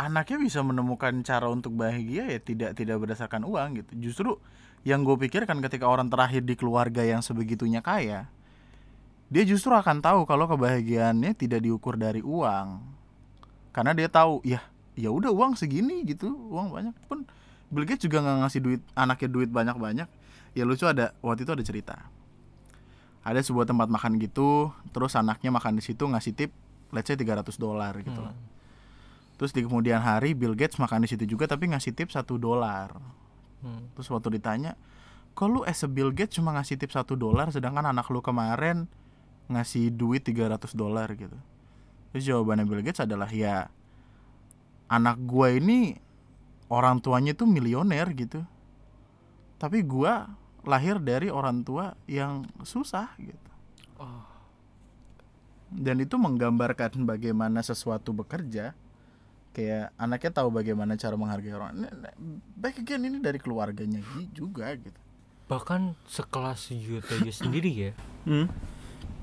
[0.00, 3.92] anaknya bisa menemukan cara untuk bahagia ya tidak tidak berdasarkan uang gitu.
[4.08, 4.40] Justru
[4.82, 8.28] yang gue pikirkan ketika orang terakhir di keluarga yang sebegitunya kaya,
[9.30, 12.82] dia justru akan tahu kalau kebahagiaannya tidak diukur dari uang,
[13.72, 14.60] karena dia tahu ya
[14.98, 16.94] ya udah uang segini gitu, uang banyak.
[17.08, 17.26] Pun
[17.72, 20.08] Bill Gates juga nggak ngasih duit anaknya duit banyak banyak.
[20.56, 21.96] Ya lucu ada waktu itu ada cerita.
[23.26, 26.54] Ada sebuah tempat makan gitu terus anaknya makan di situ ngasih tip
[26.94, 28.22] let's say 300 dolar gitu.
[28.22, 28.34] Hmm.
[29.36, 32.96] terus di kemudian hari Bill Gates makan di situ juga tapi ngasih tip satu dolar
[33.60, 33.88] Hmm.
[33.96, 34.76] terus waktu ditanya
[35.32, 38.88] kok lu as a Bill Gates cuma ngasih tip satu dolar sedangkan anak lu kemarin
[39.48, 41.36] ngasih duit 300 dolar gitu
[42.12, 43.68] terus jawabannya Bill Gates adalah ya
[44.86, 45.96] anak gua ini
[46.68, 48.44] orang tuanya tuh milioner gitu
[49.56, 50.28] tapi gua
[50.66, 53.40] lahir dari orang tua yang susah gitu
[53.96, 54.20] Oh.
[55.72, 58.76] dan itu menggambarkan bagaimana sesuatu bekerja
[59.56, 61.88] kayak anaknya tahu bagaimana cara menghargai orang.
[62.52, 64.04] Back again ini dari keluarganya
[64.36, 65.00] juga gitu.
[65.48, 67.92] Bahkan sekelas Yutoyo sendiri ya
[68.28, 68.52] hmm.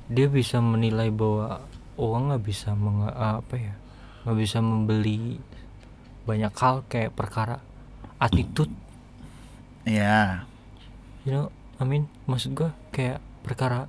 [0.10, 1.62] dia bisa menilai bahwa
[2.02, 3.76] uang nggak bisa menge- apa ya
[4.26, 5.38] nggak bisa membeli
[6.26, 7.62] banyak hal kayak perkara
[8.18, 8.74] attitude.
[9.86, 10.50] Ya
[11.30, 13.86] you know I mean maksud gua kayak perkara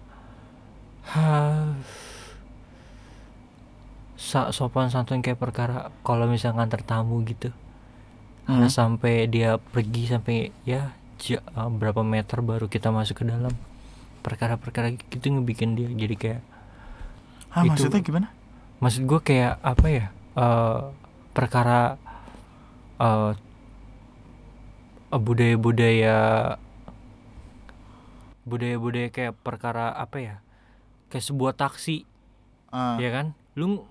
[1.08, 1.24] ha
[4.14, 7.50] sa sopan santun kayak perkara kalau misalnya nganter tamu gitu
[8.44, 8.68] Hmm.
[8.68, 10.92] Sampai dia pergi sampai ya
[11.56, 13.56] uh, berapa meter baru kita masuk ke dalam.
[14.20, 16.42] Perkara-perkara gitu ngebikin dia jadi kayak
[17.48, 18.28] Hah, Itu- maksudnya gimana?
[18.84, 20.06] Maksud gue kayak apa ya
[20.36, 20.80] eh
[21.32, 21.96] perkara
[23.00, 23.32] eh
[25.08, 26.16] eh, budaya-budaya
[28.44, 30.34] budaya-budaya kayak perkara apa ya
[31.08, 32.04] kayak sebuah taksi
[32.68, 33.86] Ah, ya kan lu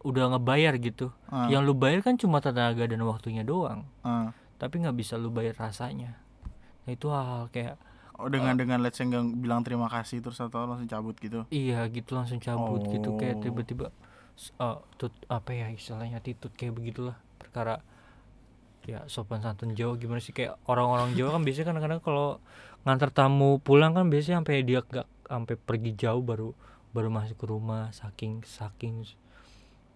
[0.00, 1.10] udah ngebayar gitu.
[1.26, 3.86] Ah, yang lu bayar kan cuma tenaga dan waktunya doang.
[4.02, 4.30] Ah.
[4.58, 6.18] tapi nggak bisa lu bayar rasanya.
[6.82, 7.78] Nah itu hal kayak
[8.18, 11.46] oh dengan dengan let's say nggak bilang terima kasih terus atau langsung cabut gitu?
[11.50, 13.14] Iya gitu langsung cabut gitu.
[13.14, 13.42] Kayak Oh.
[13.46, 13.86] tiba-tiba
[14.38, 17.14] eh, tut apa ya istilahnya titut kayak begitulah.
[17.38, 17.78] Perkara
[18.82, 20.34] ya sopan santun Jawa gimana sih?
[20.34, 22.28] Kayak orang-orang Jawa kan biasanya kadang-kadang kalau
[22.82, 26.50] ngantar tamu pulang kan biasanya sampai dia nggak sampai pergi jauh baru
[26.90, 29.04] baru masuk ke rumah saking saking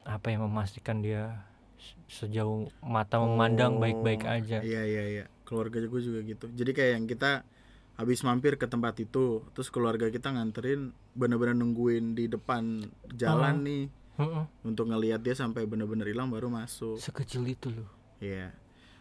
[0.03, 5.25] apa yang memastikan dia se- sejauh mata memandang baik-baik Oh, aja Iya iya iya.
[5.43, 6.47] Keluarga gue juga gitu.
[6.49, 7.45] Jadi kayak yang kita
[7.93, 13.63] habis mampir ke tempat itu, terus keluarga kita nganterin bener-bener nungguin di depan jalan Oh.
[13.63, 13.85] nih
[14.15, 14.45] Heeh.
[14.63, 16.97] untuk ngelihat dia sampai bener-bener hilang baru masuk.
[16.97, 17.89] sekecil itu loh
[18.19, 18.55] Iya.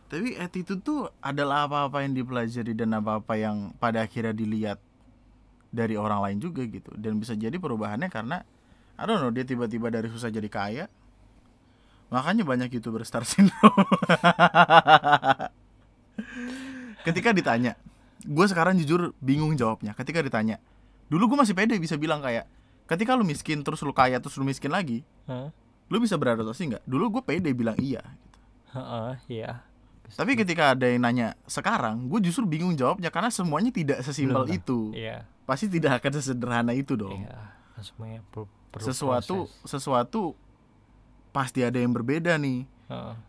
[0.06, 4.76] Tapi attitude tuh adalah apa-apa yang dipelajari dan apa-apa yang pada akhirnya dilihat
[5.72, 6.92] dari orang lain juga gitu.
[6.94, 8.44] Dan bisa jadi perubahannya karena
[9.00, 10.86] I don't know dia tiba-tiba dari susah jadi kaya.
[12.12, 13.88] Makanya banyak youtuber star syndrome.
[17.08, 17.80] Ketika ditanya,
[18.22, 19.96] gue sekarang jujur bingung jawabnya.
[19.96, 20.60] Ketika ditanya,
[21.08, 22.46] dulu gue masih pede bisa bilang kayak,
[22.86, 25.50] ketika lu miskin terus lu kaya terus lu miskin lagi, Hah?
[25.88, 26.84] lu bisa beradaptasi nggak?
[26.84, 28.04] Dulu gue pede bilang iya.
[28.04, 28.38] Gitu.
[28.76, 29.71] Heeh, iya
[30.14, 34.54] Tapi ketika ada yang nanya sekarang, gue justru bingung jawabnya karena semuanya tidak sesimpel Belum
[34.54, 34.80] itu.
[34.94, 37.22] iya Pasti tidak akan sesederhana itu dong.
[37.22, 37.52] iya
[37.82, 39.68] semuanya per- perlu sesuatu proses.
[39.68, 40.38] sesuatu
[41.32, 42.68] pasti ada yang berbeda nih.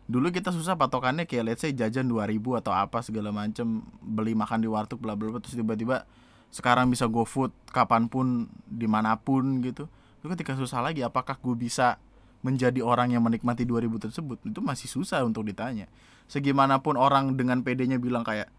[0.05, 4.59] Dulu kita susah patokannya kayak let's say jajan 2000 atau apa segala macem beli makan
[4.59, 6.03] di warteg bla bla bla terus tiba-tiba
[6.51, 9.87] sekarang bisa GoFood kapan pun di mana pun gitu.
[10.19, 11.95] Itu ketika susah lagi apakah gue bisa
[12.43, 15.87] menjadi orang yang menikmati 2000 tersebut itu masih susah untuk ditanya.
[16.27, 18.51] Segimanapun orang dengan pedenya bilang kayak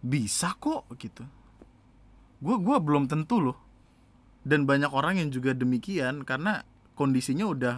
[0.00, 1.22] bisa kok gitu.
[2.40, 3.58] Gue gua belum tentu loh.
[4.40, 6.64] Dan banyak orang yang juga demikian karena
[6.96, 7.76] kondisinya udah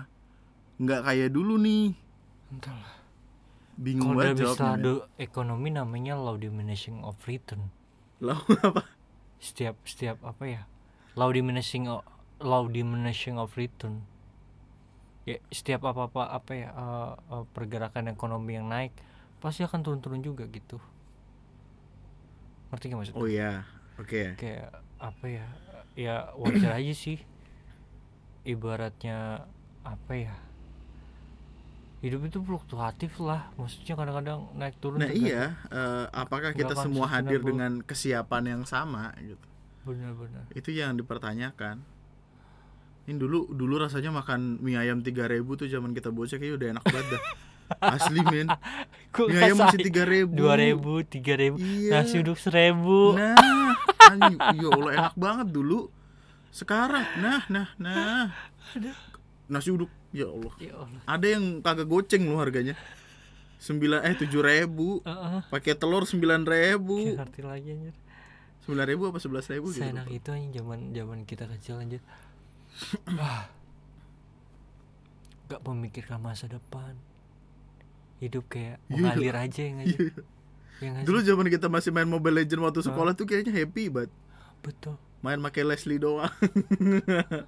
[0.79, 1.93] nggak kayak dulu nih.
[2.55, 2.95] Entahlah.
[3.75, 4.61] Bingung Kalau banget jawabnya.
[4.61, 7.75] saldo ekonomi namanya law diminishing of return.
[8.23, 8.83] Lalu apa?
[9.43, 10.63] Setiap setiap apa ya?
[11.19, 12.07] Law diminishing o-
[12.39, 14.07] law diminishing of return.
[15.23, 18.91] Ya, setiap apa-apa apa ya eh, eh, pergerakan ekonomi yang naik
[19.39, 20.83] pasti akan turun-turun juga gitu.
[22.71, 23.15] Ngerti gak maksud?
[23.15, 23.67] Oh iya.
[23.99, 24.35] Oke.
[24.39, 25.47] Kayak apa ya?
[25.95, 27.23] Ya wajar aja sih.
[28.43, 29.47] Ibaratnya
[29.87, 30.35] apa ya?
[32.03, 33.55] Hidup itu fluktuatif lah.
[33.55, 34.99] Maksudnya kadang-kadang naik turun.
[34.99, 39.47] Nah iya, eh, apakah kita semua hadir dengan kesiapan yang sama gitu?
[39.87, 40.51] Benar-benar.
[40.51, 41.83] Itu yang dipertanyakan.
[43.03, 46.85] Ini dulu dulu rasanya makan mie ayam 3000 tuh zaman kita bocah kayaknya udah enak
[46.85, 47.23] banget dah.
[47.81, 48.49] Asli men.
[49.29, 50.29] Mie ayam masih ngerasain.
[50.29, 50.39] 3000.
[50.39, 52.01] dua ribu tiga ribu Iya.
[52.01, 53.35] nasi uduk seribu Nah,
[54.07, 55.89] anjing, ya Allah enak banget dulu.
[56.49, 58.29] Sekarang, nah, nah, nah.
[59.47, 60.53] Nasi uduk, ya Allah.
[60.59, 62.77] ya Allah Ada yang kagak goceng loh harganya.
[63.59, 65.41] 9 eh 7000 Heeh.
[65.49, 67.95] pakai telur 9000 Kayak ngerti lagi anjir
[68.63, 71.99] sembilan ribu apa sebelas ribu gitu seenak itu anjing zaman zaman kita kecil anjir.
[75.47, 76.97] Gak memikirkan masa depan.
[78.19, 78.95] Hidup kayak Iya.
[78.97, 80.11] mengalir aja yang aja Iya.
[80.79, 81.27] ya nggak dulu sih?
[81.27, 84.11] zaman kita masih main Mobile Legend waktu sekolah tuh kayaknya happy banget
[84.63, 84.95] betul.
[85.21, 86.27] main pakai Leslie doang.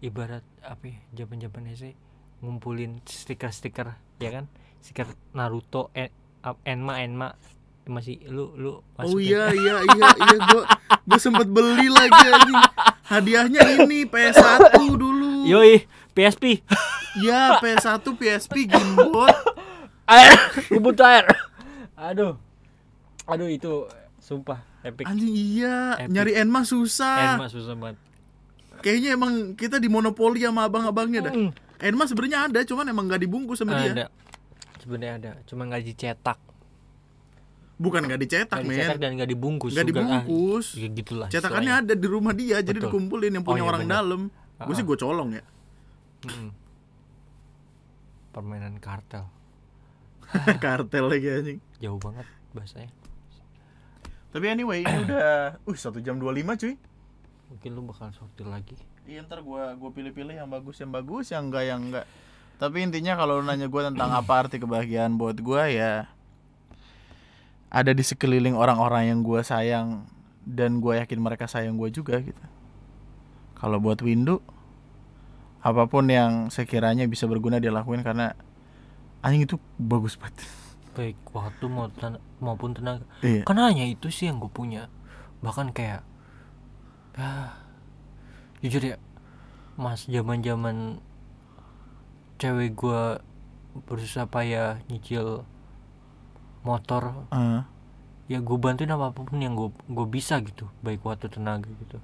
[0.00, 1.96] Ibarat apa ya zaman zaman SD
[2.40, 4.44] ngumpulin stiker-stiker ya kan?
[4.80, 6.12] Stiker Naruto en,
[6.62, 7.28] Enma Enma
[7.84, 10.62] masih lu lu oh iya iya iya iya gua
[11.04, 12.62] gua sempet beli lagi anjing
[13.04, 15.84] hadiahnya ini PS1 dulu yoi
[16.16, 16.64] PSP
[17.20, 19.32] ya PS1 PSP gimbot
[20.08, 20.32] air
[20.72, 21.28] gue butuh air
[21.96, 22.40] aduh
[23.28, 23.88] aduh itu
[24.20, 26.12] sumpah epic Anjing iya, Epic.
[26.12, 27.40] nyari Enma susah.
[27.40, 27.96] Enma susah banget
[28.84, 31.32] Kayaknya emang kita dimonopoli sama abang-abangnya dah.
[31.32, 31.50] Mm.
[31.80, 33.96] Enma sebenarnya ada, cuman emang gak dibungkus sama dia.
[33.96, 34.06] ada
[34.84, 36.36] sebenarnya ada cuma nggak dicetak
[37.74, 39.02] Bukan gak dicetak, nggak dicetak men.
[39.02, 39.98] dan nggak dibungkus Gak juga.
[39.98, 40.66] Ah, dibungkus.
[40.74, 41.90] ya gitulah Cetakannya istilahnya.
[41.90, 42.86] ada di rumah dia, jadi Betul.
[42.88, 43.94] dikumpulin yang Oh, punya iya, orang bener.
[43.96, 44.20] dalam.
[44.56, 44.86] Gue sih Ah.
[44.86, 45.44] gue colong ya.
[46.24, 46.50] Mm.
[48.30, 49.28] permainan kartel
[50.58, 51.58] Kartel lagi anjing.
[51.78, 52.90] jauh banget bahasanya
[54.28, 56.74] Tapi anyway, ini udah uh 1 jam 25 cuy.
[57.46, 61.46] mungkin lu bakal sortir lagi Iya ntar gua gua pilih-pilih yang bagus yang bagus yang
[61.46, 62.08] enggak yang enggak.
[62.56, 66.08] Tapi intinya kalau lu nanya gua tentang apa arti kebahagiaan buat gua ya
[67.74, 70.06] ada di sekeliling orang-orang yang gua sayang
[70.40, 72.38] dan gua yakin mereka sayang gua juga gitu.
[73.54, 74.38] Kalau buat Windu
[75.58, 78.36] apa pun yang sekiranya bisa berguna dia lakuin karena
[79.20, 80.44] anjing itu bagus banget.
[80.94, 83.42] baik waktu mau ten- maupun tenaga Iya.
[83.42, 84.86] kan hanya itu sih yang gue punya
[85.42, 86.06] bahkan kayak
[87.18, 87.50] ya
[88.62, 88.96] jujur ya
[89.74, 91.02] mas zaman zaman
[92.38, 93.18] cewek gue
[93.82, 95.42] berusaha payah nyicil
[96.64, 97.28] motor.
[97.30, 97.60] Eh,
[98.32, 102.00] ya gue bantuin apa pun yang gue gue bisa gitu baik waktu tenaga gitu.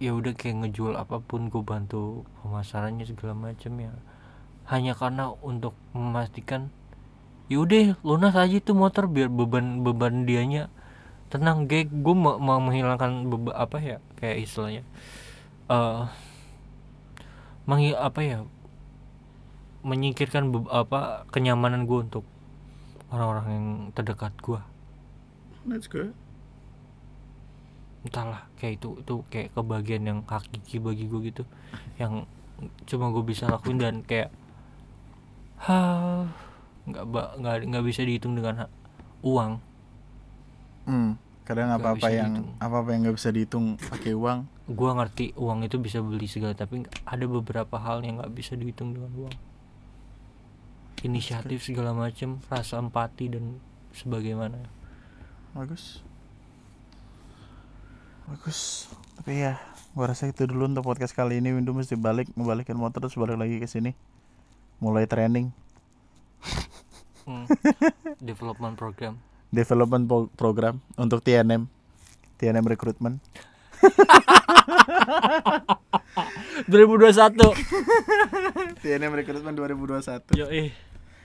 [0.00, 3.92] Ya udah kayak ngejual apa pun gue bantu pemasarannya segala macam ya.
[4.68, 6.68] Hanya karena untuk memastikan
[7.50, 10.70] ya udah lunas aja tuh motor biar beban beban dianya
[11.32, 11.64] tenang.
[11.66, 14.84] Gek gue mau, mau menghilangkan beba, apa ya kayak istilahnya
[15.70, 16.02] eh
[17.70, 18.38] menghi- apa ya
[19.86, 22.24] menyingkirkan be- apa kenyamanan gue untuk
[23.10, 24.60] orang-orang yang terdekat gue
[25.62, 26.14] that's good.
[28.00, 31.44] entahlah kayak itu itu kayak kebahagiaan yang hakiki bagi gue gitu
[31.96, 32.24] yang
[32.84, 34.32] cuma gue bisa lakuin dan kayak
[35.60, 36.24] ha
[36.88, 38.72] nggak ba- nggak nggak bisa dihitung dengan ha-
[39.20, 39.60] uang
[40.82, 42.56] Hmm, kadang apa-apa bisa yang dihitung.
[42.58, 44.38] apa-apa yang nggak bisa dihitung pakai uang.
[44.66, 48.94] gue ngerti uang itu bisa beli segala tapi ada beberapa hal yang nggak bisa dihitung
[48.94, 49.34] dengan uang
[51.02, 53.60] inisiatif segala macam rasa empati dan
[53.96, 54.56] sebagaimana
[55.56, 56.04] bagus.
[58.30, 58.86] Bagus.
[59.18, 59.58] Tapi ya
[59.96, 61.50] gua rasa itu dulu untuk podcast kali ini.
[61.50, 63.96] Windu mesti balik ngebalikin motor terus balik lagi ke sini.
[64.78, 65.50] Mulai training.
[67.26, 67.50] Hmm.
[68.30, 69.18] development program.
[69.50, 71.66] Development po- program untuk TNM
[72.38, 73.18] TNM recruitment.
[76.68, 77.32] 2021
[78.84, 80.68] TNM recruitment 2021 yo eh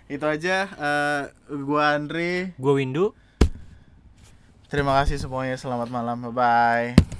[0.06, 3.18] itu aja eh, gua Andre gue Windu.
[4.70, 7.14] Terima kasih semuanya selamat malam bye bye